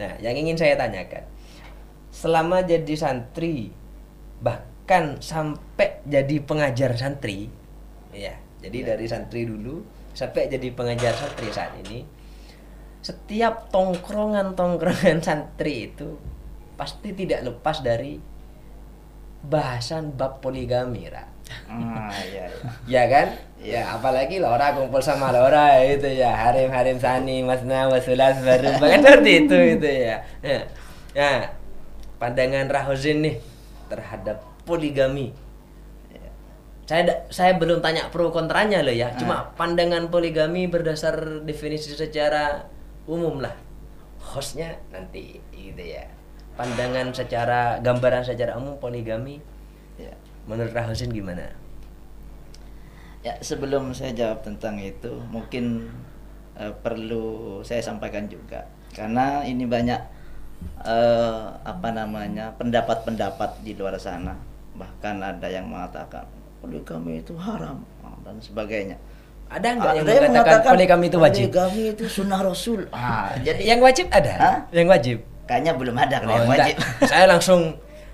[0.00, 1.28] Nah, yang ingin saya tanyakan,
[2.08, 3.68] selama jadi santri
[4.40, 7.52] bahkan sampai jadi pengajar santri,
[8.16, 8.32] ya.
[8.62, 9.82] Jadi dari santri dulu
[10.14, 12.06] sampai jadi pengajar santri saat ini,
[13.02, 16.14] setiap tongkrongan-tongkrongan santri itu
[16.78, 18.16] pasti tidak lepas dari
[19.42, 21.26] bahasan bab poligami, Ra.
[21.68, 23.26] ah iya iya Ya kan?
[23.58, 29.32] Ya apalagi Laura kumpul sama Laura itu ya harim-harim sani masna wasulas baru bahkan seperti
[29.46, 30.16] itu itu ya.
[30.42, 30.62] Nah,
[31.14, 31.38] nah,
[32.22, 33.36] pandangan Rahozin nih
[33.90, 35.34] terhadap poligami.
[36.82, 39.14] Saya saya belum tanya pro kontranya loh ya.
[39.14, 42.66] Cuma pandangan poligami berdasar definisi secara
[43.06, 43.54] umum lah.
[44.22, 46.06] Hostnya nanti gitu ya.
[46.58, 49.40] Pandangan secara gambaran secara umum poligami
[49.96, 50.12] ya
[50.46, 51.54] menurut Rahozin gimana?
[53.22, 55.94] Ya, sebelum saya jawab tentang itu, mungkin
[56.58, 60.00] eh, perlu saya sampaikan juga karena ini banyak
[60.82, 64.34] eh, apa namanya pendapat-pendapat di luar sana,
[64.74, 66.26] bahkan ada yang mengatakan
[66.62, 68.94] poligami itu haram ah, dan sebagainya.
[69.52, 71.44] Ada nggak yang Ada mengatakan poligami itu wajib?
[71.50, 72.86] Poligami itu sunnah Rasul.
[72.94, 74.32] Ah, jadi Yang wajib ada?
[74.38, 74.56] Hah?
[74.70, 75.18] Yang wajib?
[75.42, 76.66] kayaknya belum ada kalau Oh, yang enggak.
[76.72, 76.76] wajib.
[77.10, 77.60] Saya langsung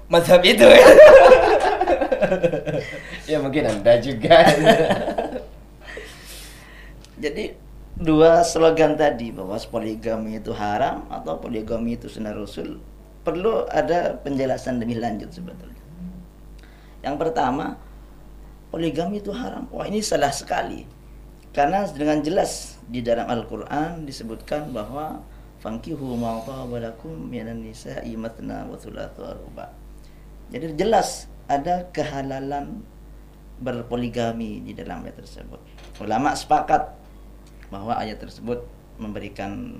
[0.09, 0.65] mazhab itu.
[3.31, 4.43] ya mungkin anda juga.
[7.19, 7.55] Jadi
[7.99, 12.79] dua slogan tadi bahwa poligami itu haram atau poligami itu sunnah Rasul
[13.23, 15.83] perlu ada penjelasan lebih lanjut sebetulnya.
[17.03, 17.77] Yang pertama,
[18.69, 19.69] poligami itu haram.
[19.73, 20.85] Wah, ini salah sekali.
[21.53, 25.25] Karena dengan jelas di dalam Al-Qur'an disebutkan bahwa
[25.59, 28.79] fankihu ma taba lakum minan nisa'i matna wa
[29.35, 29.67] ruba.
[30.49, 32.85] Jadi jelas ada kehalalan
[33.59, 35.59] berpoligami di dalam ayat tersebut.
[35.99, 36.95] Ulama sepakat
[37.69, 38.63] bahwa ayat tersebut
[38.97, 39.75] memberikan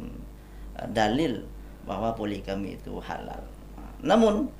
[0.77, 1.47] uh, dalil
[1.87, 3.41] bahwa poligami itu halal.
[4.03, 4.51] Namun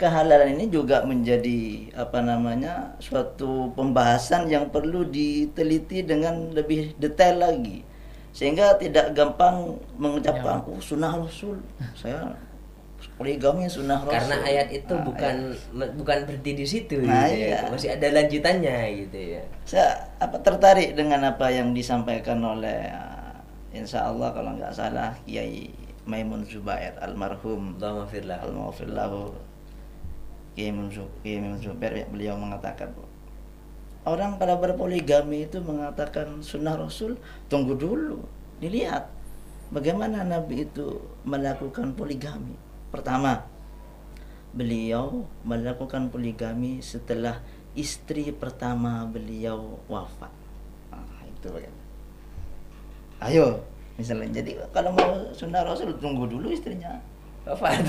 [0.00, 1.60] kehalalan ini juga menjadi
[1.94, 7.84] apa namanya suatu pembahasan yang perlu diteliti dengan lebih detail lagi
[8.32, 11.58] sehingga tidak gampang mengucapkan oh sunnah rasul
[11.98, 12.32] saya
[13.18, 15.34] poligami sunnah rasul Karena ayat itu Nah, bukan
[15.72, 17.48] me- bukan berhenti di situ Nah, gitu ya.
[17.48, 17.60] iya.
[17.72, 19.42] Masih ada lanjutannya gitu ya.
[19.64, 19.86] saya
[20.20, 23.36] apa tertarik dengan apa yang disampaikan oleh uh,
[23.76, 25.68] Insya Allah kalau nggak salah Kiai
[26.08, 28.40] Maimun Zubair almarhum Allahumma firlah.
[30.92, 32.92] Zu- Kiai Maimun Zubair ya, beliau mengatakan
[34.04, 37.16] orang pada berpoligami itu mengatakan sunnah Rasul
[37.48, 38.20] tunggu dulu
[38.60, 39.08] dilihat
[39.72, 42.56] bagaimana Nabi itu melakukan poligami.
[42.92, 43.48] Pertama
[44.52, 47.40] beliau melakukan poligami setelah
[47.72, 50.32] istri pertama beliau wafat.
[50.90, 51.86] Nah, itu bagaimana?
[53.20, 53.64] Ayo
[53.96, 57.00] misalnya jadi kalau mau sunnah Rasul tunggu dulu istrinya
[57.48, 57.88] Wafat.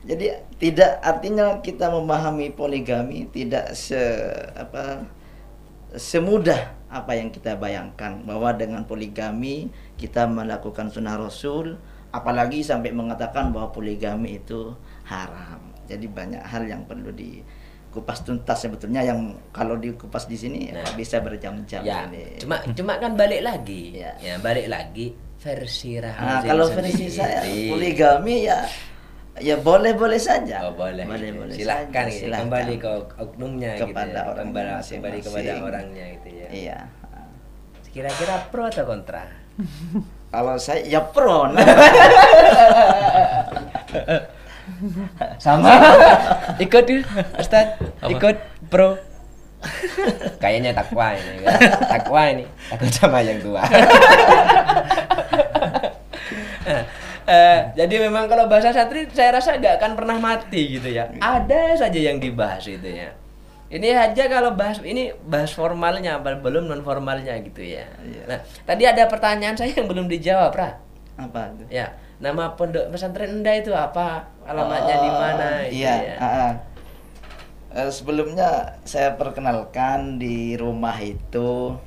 [0.00, 4.00] Jadi tidak artinya kita memahami poligami tidak se
[4.56, 5.04] apa
[5.92, 9.68] semudah apa yang kita bayangkan bahwa dengan poligami
[10.00, 11.76] kita melakukan sunnah Rasul
[12.10, 14.74] apalagi sampai mengatakan bahwa poligami itu
[15.06, 15.60] haram.
[15.84, 20.96] Jadi banyak hal yang perlu dikupas tuntas sebetulnya yang kalau dikupas di sini Nah.
[20.96, 22.38] bisa berjam-jam ya, ini.
[22.40, 24.00] cuma cuma kan balik lagi.
[24.00, 24.14] Ya.
[24.18, 28.64] Ya, balik lagi versi Nah, Rahmazin kalau versi saya poligami ya
[29.40, 30.68] ya boleh-boleh saja.
[30.68, 31.40] Oh boleh, boleh, gitu.
[31.40, 32.20] boleh silahkan, saja, gitu.
[32.28, 32.44] silahkan.
[32.46, 34.04] kembali ke oknumnya Kepada gitu ya.
[34.28, 35.22] orangnya kembali, kembali masing-masing.
[35.24, 36.48] kepada orangnya gitu ya.
[36.52, 36.78] Iya.
[37.90, 39.26] Kira-kira pro atau kontra?
[40.32, 41.50] Kalau saya ya pro.
[41.50, 41.58] Nah.
[45.42, 45.74] Sama.
[46.64, 47.02] ikut yuk,
[47.34, 47.74] Ustaz.
[48.06, 48.38] Ikut
[48.70, 48.94] pro.
[50.40, 51.44] Kayaknya takwa ini.
[51.44, 51.60] kan.
[51.98, 52.46] Takwa ini.
[52.70, 53.60] Takut sama yang tua.
[57.30, 61.06] Eh, jadi memang kalau bahasa santri saya rasa nggak akan pernah mati gitu ya.
[61.22, 63.14] Ada saja yang dibahas itu ya.
[63.70, 67.86] Ini aja kalau bahas ini bahas formalnya belum non formalnya gitu ya.
[68.02, 68.22] Iya.
[68.26, 70.74] Nah, tadi ada pertanyaan saya yang belum dijawab, Ra.
[71.14, 71.70] Apa itu?
[71.70, 74.26] Ya, nama pondok pesantren Anda itu apa?
[74.42, 75.48] Alamatnya di Oh, mana?
[75.70, 75.94] gitu Iya.
[76.02, 76.16] ya.
[76.18, 76.52] ah.
[77.70, 81.78] Eh, sebelumnya saya perkenalkan di rumah itu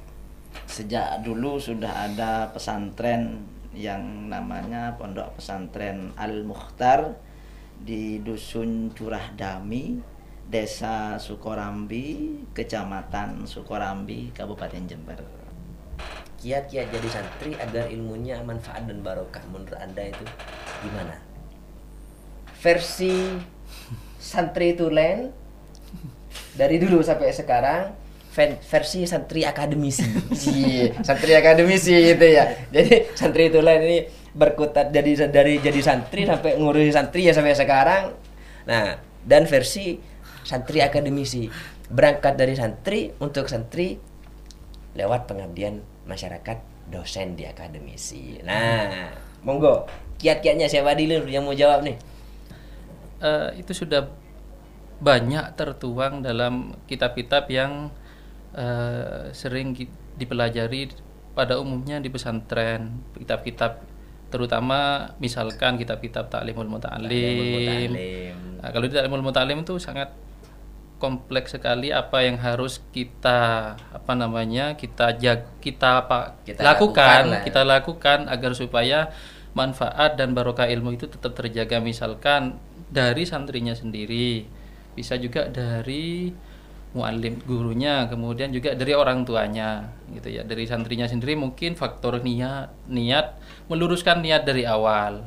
[0.64, 7.17] sejak dulu sudah ada pesantren yang namanya Pondok Pesantren Al Mukhtar
[7.82, 9.97] di Dusun Curah Dami,
[10.45, 15.19] Desa Sukorambi, Kecamatan Sukorambi, Kabupaten Jember.
[16.38, 20.26] Kiat-kiat jadi santri agar ilmunya manfaat dan barokah menurut Anda itu
[20.84, 21.15] gimana?
[22.59, 23.39] Versi
[24.19, 25.32] santri tulen
[26.59, 28.03] dari dulu sampai sekarang
[28.34, 30.06] versi santri akademisi.
[30.34, 32.50] Iya, santri akademisi gitu ya.
[32.74, 34.00] Jadi santri tulen ini
[34.34, 38.18] berkutat jadi dari jadi santri sampai ngurusi santri ya sampai sekarang.
[38.66, 40.02] Nah, dan versi
[40.42, 41.48] santri akademisi
[41.94, 44.02] berangkat dari santri untuk santri
[44.98, 48.42] lewat pengabdian masyarakat dosen di akademisi.
[48.42, 49.14] Nah,
[49.46, 49.86] monggo
[50.18, 51.98] kiat-kiatnya siapa dulu yang mau jawab nih?
[53.24, 54.10] Eh, itu sudah
[55.04, 57.92] banyak tertuang dalam kitab-kitab yang
[58.54, 59.76] eh, sering
[60.18, 60.93] dipelajari
[61.34, 63.82] pada umumnya di pesantren kitab-kitab
[64.34, 67.91] terutama misalkan kitab-kitab taklimul Ta'limul muta'alim.
[68.58, 70.10] Nah, kalau di taklimul muta'alim itu sangat
[70.97, 77.24] kompleks sekali apa yang harus kita apa namanya kita jag kita apa Kita lakukan, lakukan
[77.30, 77.41] lah.
[77.45, 79.14] kita lakukan agar supaya
[79.54, 81.78] manfaat dan barokah ilmu itu tetap terjaga.
[81.78, 82.58] Misalkan
[82.89, 84.49] dari santrinya sendiri
[84.97, 86.34] bisa juga dari
[86.94, 90.46] muallim gurunya kemudian juga dari orang tuanya gitu ya.
[90.46, 93.38] Dari santrinya sendiri mungkin faktor niat niat
[93.68, 95.26] meluruskan niat dari awal.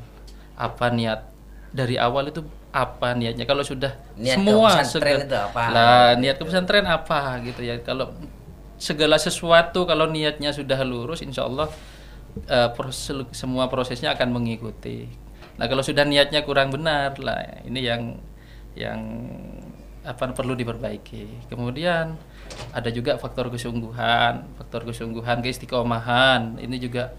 [0.56, 1.26] Apa niat
[1.74, 3.44] dari awal itu apa niatnya?
[3.44, 5.62] Kalau sudah Niat semua sege- itu apa?
[5.72, 7.82] lah niat ke pesantren apa gitu ya.
[7.82, 8.14] Kalau
[8.78, 11.66] segala sesuatu kalau niatnya sudah lurus insya Allah
[12.46, 15.08] eh, proses, semua prosesnya akan mengikuti.
[15.56, 18.20] Nah kalau sudah niatnya kurang benar lah ini yang
[18.76, 19.00] yang
[20.06, 21.50] apa perlu diperbaiki.
[21.50, 22.14] Kemudian
[22.72, 26.62] ada juga faktor kesungguhan faktor kesungguhan keistiqomahan.
[26.62, 27.12] Ini juga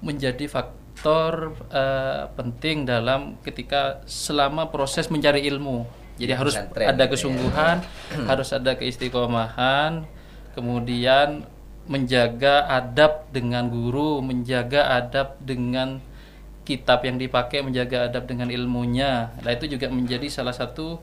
[0.00, 5.84] menjadi faktor eh, penting dalam ketika selama proses mencari ilmu.
[6.16, 7.10] Jadi Di harus pesantren ada ya.
[7.12, 7.76] kesungguhan
[8.30, 10.04] harus ada keistiqomahan
[10.52, 11.48] kemudian
[11.88, 15.98] menjaga adab dengan guru menjaga adab dengan
[16.62, 19.34] kitab yang dipakai menjaga adab dengan ilmunya.
[19.42, 21.02] Nah itu juga menjadi salah satu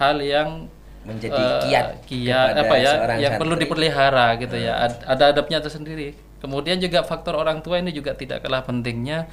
[0.00, 0.66] hal yang
[1.00, 3.64] Menjadi eh, kiat kiat apa ya yang perlu santri.
[3.64, 8.40] diperlihara gitu ya Ad- ada adabnya tersendiri kemudian juga faktor orang tua ini juga tidak
[8.40, 9.24] kalah pentingnya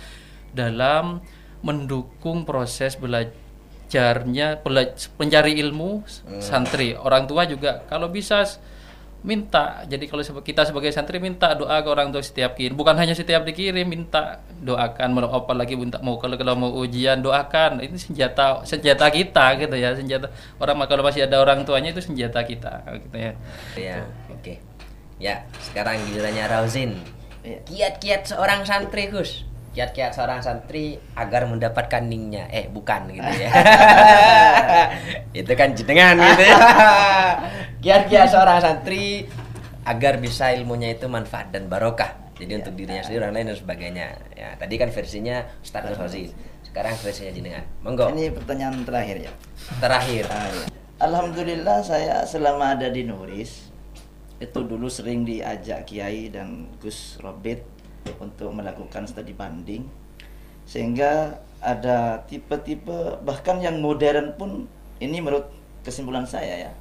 [0.52, 1.20] dalam
[1.60, 6.40] mendukung proses belajarnya bela- mencari ilmu Hmm.
[6.40, 8.44] santri orang tua juga kalau bisa
[9.26, 13.18] minta jadi kalau kita sebagai santri minta doa ke orang tua setiap kirim bukan hanya
[13.18, 18.62] setiap dikirim minta doakan mau apalagi minta mau kalau kalau mau ujian doakan ini senjata
[18.62, 20.30] senjata kita gitu ya senjata
[20.62, 23.34] orang kalau masih ada orang tuanya itu senjata kita gitu ya
[23.78, 24.04] Ya,
[24.34, 24.54] oke.
[25.18, 26.98] Ya, sekarang gilirannya Rauzin.
[27.42, 27.60] Iya.
[27.66, 29.46] Kiat-kiat seorang santri, Gus.
[29.78, 32.50] Kiat-kiat seorang santri agar mendapatkan ningnya.
[32.50, 33.50] Eh, bukan gitu ya.
[35.46, 36.58] Itu kan jenengan gitu ya.
[37.86, 39.30] Kiat-kiat seorang santri
[39.86, 42.34] agar bisa ilmunya itu manfaat dan barokah.
[42.42, 44.08] Jadi untuk dirinya sendiri, orang lain dan sebagainya.
[44.34, 46.34] Ya, tadi kan versinya Ustaz Rauzin.
[46.66, 47.64] Sekarang versinya jenengan.
[47.86, 48.10] Monggo.
[48.18, 49.32] Ini pertanyaan terakhir ya.
[49.78, 50.26] Terakhir.
[50.34, 50.66] Ah, iya.
[50.98, 53.70] Alhamdulillah saya selama ada di Nuris
[54.42, 57.77] itu dulu sering diajak Kiai dan Gus Robit
[58.18, 59.86] untuk melakukan studi banding
[60.64, 64.68] sehingga ada tipe-tipe bahkan yang modern pun
[65.00, 65.48] ini menurut
[65.82, 66.72] kesimpulan saya ya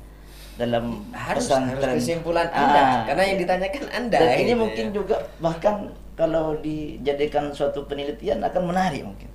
[0.57, 1.85] dalam Harus, pesantren.
[1.85, 2.81] harus kesimpulan Anda.
[2.81, 4.17] Ah, karena yang ditanyakan Anda.
[4.17, 4.93] dan ini gitu mungkin ya.
[4.93, 5.75] juga bahkan
[6.17, 9.29] kalau dijadikan suatu penelitian akan menarik mungkin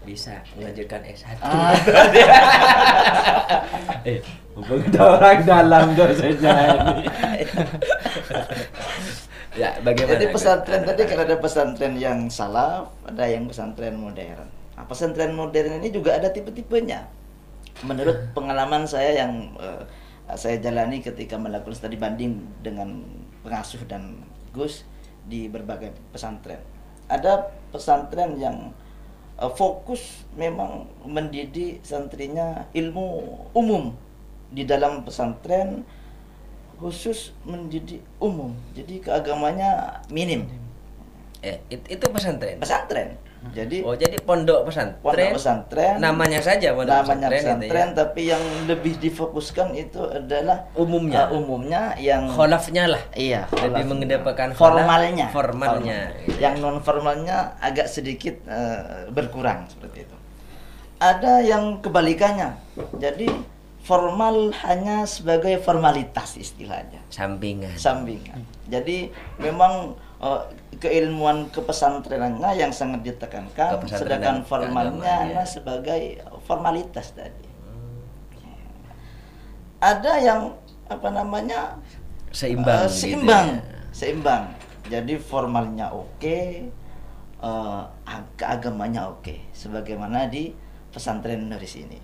[0.00, 1.76] bisa mengajukan S1 Ah.
[4.08, 4.18] eh
[4.96, 7.04] orang dalam dosennya ini
[9.58, 14.46] ya bagaimana Jadi pesantren tadi kan ada pesantren yang salaf, ada yang pesantren modern.
[14.78, 17.10] Nah, pesantren modern ini juga ada tipe-tipenya.
[17.82, 19.82] Menurut pengalaman saya yang eh,
[20.38, 23.02] saya jalani ketika melakukan studi banding dengan
[23.42, 24.22] pengasuh dan
[24.54, 24.86] Gus
[25.26, 26.62] di berbagai pesantren.
[27.10, 28.70] Ada pesantren yang
[29.40, 33.08] eh, fokus memang mendidik santrinya ilmu
[33.56, 33.90] umum
[34.50, 35.86] di dalam pesantren
[36.80, 38.56] khusus mendidik umum.
[38.72, 40.48] Jadi keagamanya minim.
[41.44, 42.56] Eh it- itu pesantren.
[42.56, 43.20] Pesantren.
[43.56, 45.00] Jadi oh jadi pondok pesantren.
[45.00, 45.96] pondok pesantren.
[45.96, 47.96] Namanya saja pondok namanya pesantren, pesantren, gitu ya.
[47.96, 51.32] tapi yang lebih difokuskan itu adalah Umumnya.
[51.32, 53.00] uh, umumnya yang kholafnya lah.
[53.16, 53.84] Iya lebih kholafnya.
[53.88, 55.26] mengedepankan kholaf, formalnya.
[55.32, 56.00] formalnya.
[56.28, 56.36] Gitu.
[56.36, 60.16] yang non formalnya agak sedikit eh, berkurang seperti itu.
[61.00, 62.60] Ada yang kebalikannya.
[63.00, 63.24] Jadi
[63.90, 67.74] formal hanya sebagai formalitas istilahnya Sampingan.
[67.74, 68.38] sampingan.
[68.70, 69.10] Jadi
[69.42, 70.42] memang eh,
[70.78, 75.44] keilmuan kepesantrenannya yang sangat ditekankan, sedangkan formalnya hanya ya.
[75.44, 77.50] sebagai formalitas tadi.
[79.82, 80.40] Ada yang
[80.86, 81.74] apa namanya
[82.30, 82.86] Seimbang.
[82.86, 83.80] eh, gitu seimbang, ya.
[83.90, 84.42] seimbang.
[84.86, 86.38] Jadi formalnya oke,
[87.42, 90.54] eh, ag- keagamanya oke, sebagaimana di
[90.94, 91.98] pesantren di sini.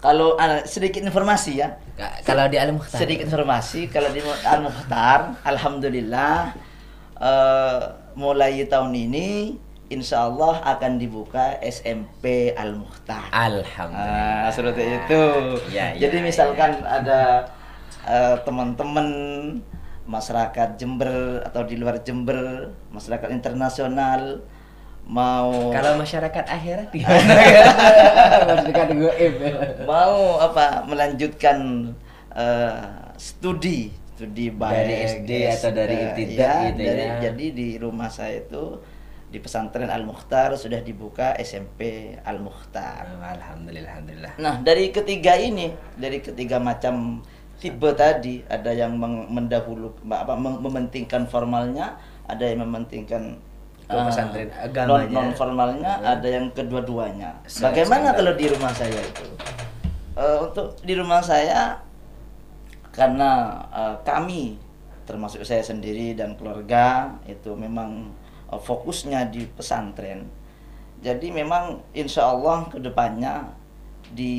[0.00, 2.96] Kalau ada sedikit informasi ya, Ka- Kalau di Al Mukhtar.
[2.98, 6.56] sedikit informasi kalau di Al Mukhtar alhamdulillah
[7.16, 7.80] eh,
[8.14, 9.54] mulai tahun ini
[9.88, 14.46] insya Allah akan dibuka SMP Al Mukhtar Alhamdulillah.
[14.46, 15.22] Ah, seperti itu
[15.68, 17.44] Ya, ya, jadi misalkan ada
[18.06, 19.06] eh, teman-teman
[20.06, 24.40] masyarakat Jember atau di luar Jember masyarakat internasional
[25.10, 27.18] mau Kalau masyarakat akhirat gimana?
[28.48, 29.34] Masyarakat goib.
[29.84, 31.90] mau apa melanjutkan
[32.30, 32.82] eh,
[33.16, 37.14] studi studi baik Dari SD atau dari eh, ibtidak ya, gitu dari- ya.
[37.20, 38.78] jadi di rumah saya itu
[39.26, 44.32] di pesantren Al Mukhtar sudah dibuka SMP Al Mukhtar Alhamdulillah, alhamdulillah.
[44.36, 47.22] nah dari ketiga ini dari ketiga macam
[47.56, 48.94] tipe tadi ada yang
[49.26, 51.94] mendahulu apa mem- mementingkan formalnya
[52.26, 53.38] ada yang mementingkan
[53.90, 55.10] Ke eh, pesantren non agamanya.
[55.10, 57.42] non formalnya ada yang kedua-duanya.
[57.58, 59.26] Bagaimana kalau di rumah saya itu?
[60.14, 61.82] Eh, untuk di rumah saya
[62.94, 64.54] karena eh, kami
[65.10, 68.14] termasuk saya sendiri dan keluarga itu memang
[68.46, 70.30] eh, fokusnya di pesantren.
[71.02, 73.58] Jadi memang insya Allah ke depannya
[74.10, 74.34] di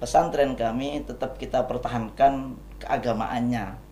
[0.00, 3.83] pesantren kami tetap kita pertahankan keagamaannya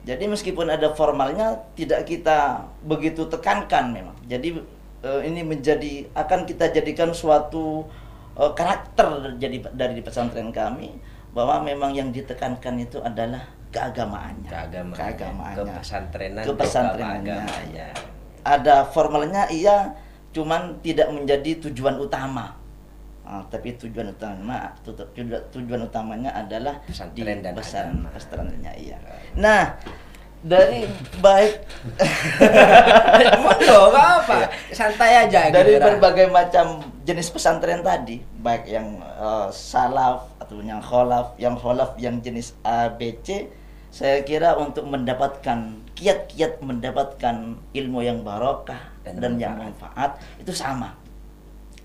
[0.00, 4.16] jadi meskipun ada formalnya tidak kita begitu tekankan memang.
[4.24, 4.56] Jadi
[5.04, 7.84] eh, ini menjadi akan kita jadikan suatu
[8.36, 10.96] eh, karakter jadi dari di pesantren kami
[11.36, 14.50] bahwa memang yang ditekankan itu adalah keagamaannya.
[14.50, 14.98] Keagamaan.
[14.98, 15.58] Keagamaannya.
[15.62, 16.44] Kepesantrenan.
[16.48, 17.36] Kepesantrenannya.
[17.38, 17.88] keagamannya.
[18.40, 19.94] Ada formalnya iya,
[20.32, 22.59] cuman tidak menjadi tujuan utama.
[23.30, 28.10] Ah, tapi tujuan utama tu- tujuan, tujuan utamanya adalah Pesantren dan agama.
[28.10, 28.98] pesantrennya iya.
[29.38, 29.78] Nah,
[30.42, 30.90] dari
[31.22, 31.62] baik
[33.46, 34.50] nggak apa.
[34.74, 40.82] Santai aja dari gitu, berbagai macam jenis pesantren tadi, baik yang eh, salaf atau yang
[40.82, 43.46] kholaf, yang kholaf yang jenis A, B, C,
[43.94, 50.96] saya kira untuk mendapatkan kiat-kiat mendapatkan ilmu yang barokah Dan dan, yang manfaat itu sama.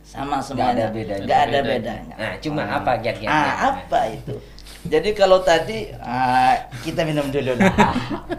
[0.05, 0.71] Sama Nggak semuanya.
[0.71, 1.25] ada bedanya.
[1.25, 2.15] Nggak ada Bedanya.
[2.15, 3.41] Nah, cuma apa kiat-kiatnya?
[3.41, 4.35] Ah, apa itu?
[4.85, 7.73] Jadi kalau tadi ah, kita minum dulu lah.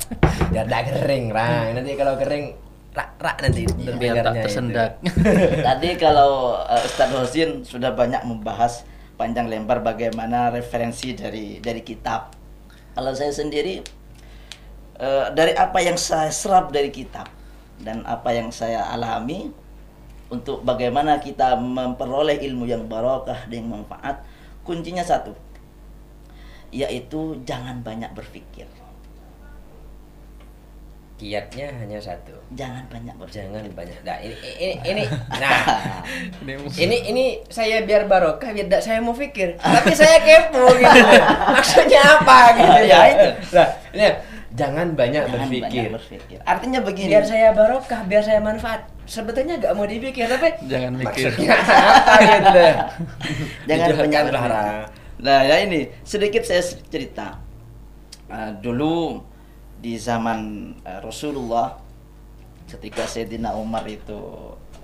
[0.55, 1.75] Biar tak kering, Ra.
[1.75, 3.69] Nanti kalau kering rak rak nanti
[4.01, 4.97] biar tak tersendak.
[5.69, 8.89] Tadi kalau uh, Ustadz Husin sudah banyak membahas
[9.21, 12.33] panjang lebar bagaimana referensi dari dari kitab.
[12.97, 13.85] Kalau saya sendiri
[14.97, 17.29] eh, dari apa yang saya serap dari kitab
[17.85, 19.53] dan apa yang saya alami
[20.27, 24.27] untuk bagaimana kita memperoleh ilmu yang barokah dan yang manfaat,
[24.67, 25.31] kuncinya satu,
[26.75, 28.67] yaitu jangan banyak berpikir.
[31.17, 32.37] Kiatnya hanya satu.
[32.53, 33.49] Jangan banyak berpikir.
[33.49, 33.97] Jangan banyak.
[34.05, 35.03] Nah, ini ini ini
[35.41, 35.61] nah
[36.45, 41.01] Ini ini ini saya biar barokah biar tidak saya mau pikir tapi saya kepo gitu
[41.57, 43.29] maksudnya apa gitu Ya, itu.
[43.57, 44.07] nah ini
[44.57, 46.39] jangan banyak Jangan berpikir banyak berpikir.
[46.43, 47.11] Artinya begini.
[47.13, 51.29] biar saya barokah biar saya manfaat sebetulnya nggak mau dipikir tapi Jangan mikir.
[51.31, 52.65] maksudnya apa gitu
[53.69, 54.53] Jangan banyak berpikir.
[55.17, 56.61] Nah, ya ini sedikit saya
[56.93, 57.41] cerita.
[58.27, 59.23] Ah, dulu
[59.79, 61.79] di zaman ah, Rasulullah
[62.67, 64.19] ketika Sayyidina Umar itu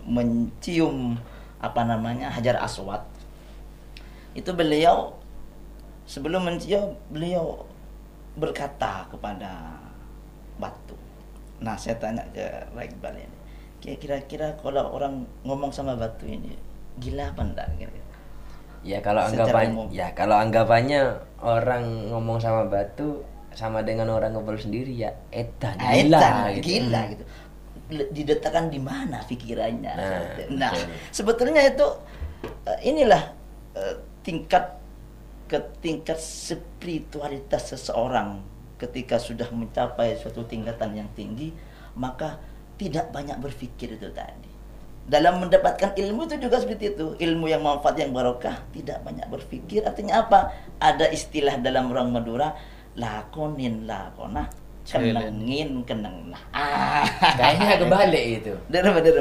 [0.07, 1.19] mencium
[1.59, 3.03] apa namanya Hajar Aswad
[4.35, 5.19] itu beliau
[6.07, 7.67] sebelum mencium beliau
[8.35, 9.77] berkata kepada
[10.57, 10.97] batu.
[11.61, 13.37] Nah, saya tanya ke Raikbal ini.
[13.99, 16.55] Kira-kira kalau orang ngomong sama batu ini
[16.97, 17.99] gila apa enggak gitu.
[18.83, 21.07] ya kalau anggapan ya kalau anggapannya
[21.39, 23.23] orang ngomong sama batu
[23.55, 26.67] sama dengan orang ngobrol sendiri ya edan Ah, gila edan, gitu.
[26.67, 27.25] gila gitu.
[27.95, 29.93] Le- Diletakkan di mana pikirannya?
[29.95, 30.91] Nah, Nah, betul.
[31.15, 31.87] sebetulnya itu
[32.67, 33.23] eh, inilah
[33.79, 34.82] eh, tingkat
[35.53, 38.41] ke tingkat spiritualitas seseorang
[38.81, 41.53] ketika sudah mencapai suatu tingkatan yang tinggi,
[41.93, 42.41] maka
[42.81, 44.49] tidak banyak berpikir itu tadi.
[45.05, 47.07] Dalam mendapatkan ilmu itu juga seperti itu.
[47.21, 49.85] Ilmu yang manfaat yang barokah, tidak banyak berpikir.
[49.85, 50.57] Artinya apa?
[50.81, 52.57] Ada istilah dalam orang Madura,
[52.97, 54.49] lakonin lakona
[54.83, 57.07] kenengin keneng lah ah
[57.39, 58.53] Kayaknya kebalik itu.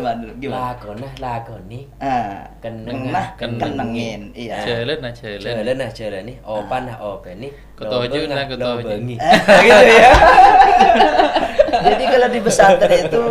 [0.01, 1.82] mana dulu gimana Lakonah lakoni.
[2.01, 5.39] ah Kenengah, kenengah kenengin iya Jalan nah jalan.
[5.41, 6.38] Jalan nah jalan nih.
[6.41, 7.51] Opan nah open nih.
[7.82, 9.16] Lobeng nah lobengi.
[9.18, 10.09] gitu ya
[11.86, 13.24] jadi kalau di pesantren itu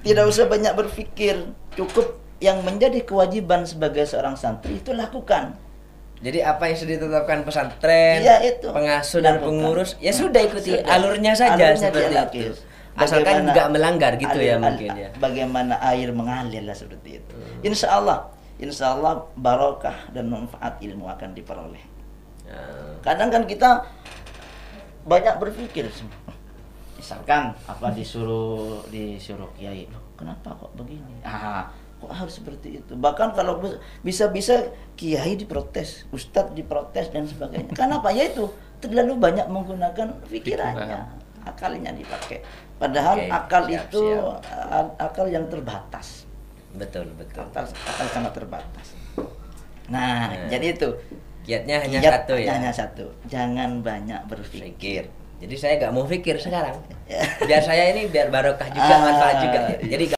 [0.00, 1.34] tidak usah banyak berpikir
[1.76, 5.56] cukup yang menjadi kewajiban sebagai seorang santri itu lakukan
[6.20, 8.68] Jadi apa yang sudah ditetapkan pesantren, Iya, itu.
[8.70, 9.46] pengasuh dan Lakukan.
[9.50, 10.88] pengurus, ya sudah ikuti Sudah.
[10.90, 12.54] alurnya saja Alurnya seperti itu.
[12.94, 15.08] Asalkan nggak melanggar gitu ya alir- mungkin al- ya.
[15.18, 17.34] Bagaimana air mengalir lah seperti itu.
[17.34, 17.66] Hmm.
[17.66, 21.82] Insya Allah, insya Allah barokah dan manfaat ilmu akan diperoleh.
[22.46, 23.82] Nah, Kadang kan kita
[25.02, 25.90] banyak berpikir,
[26.94, 29.84] misalkan apa disuruh disuruh kiai,
[30.14, 31.20] kenapa kok begini?
[31.20, 31.68] Ah,
[32.04, 32.92] kok harus seperti itu?
[32.92, 37.72] Bahkan kalau bis- bisa-bisa kiai diprotes, ustadz diprotes dan sebagainya.
[37.80, 38.08] Kenapa?
[38.08, 38.46] Ya itu
[38.78, 41.00] terlalu banyak menggunakan pikirannya,
[41.42, 42.44] akalnya dipakai.
[42.74, 44.86] Padahal Oke, akal siap, itu siap.
[44.98, 46.28] akal yang terbatas.
[46.70, 47.46] betul betul.
[47.46, 48.86] Akal, akal sangat terbatas.
[49.86, 50.48] Nah, Nah.
[50.48, 50.88] jadi itu
[51.44, 52.56] Kiatnya hanya Kiat satu ya.
[52.56, 53.04] Hanya satu.
[53.24, 54.72] Jangan banyak berpikir.
[54.72, 55.04] Pikir.
[55.38, 56.72] Jadi saya nggak mau pikir sekarang.
[57.44, 59.00] Biar saya ini biar barokah juga, Ah.
[59.04, 59.58] manfaat juga.
[59.78, 60.04] Jadi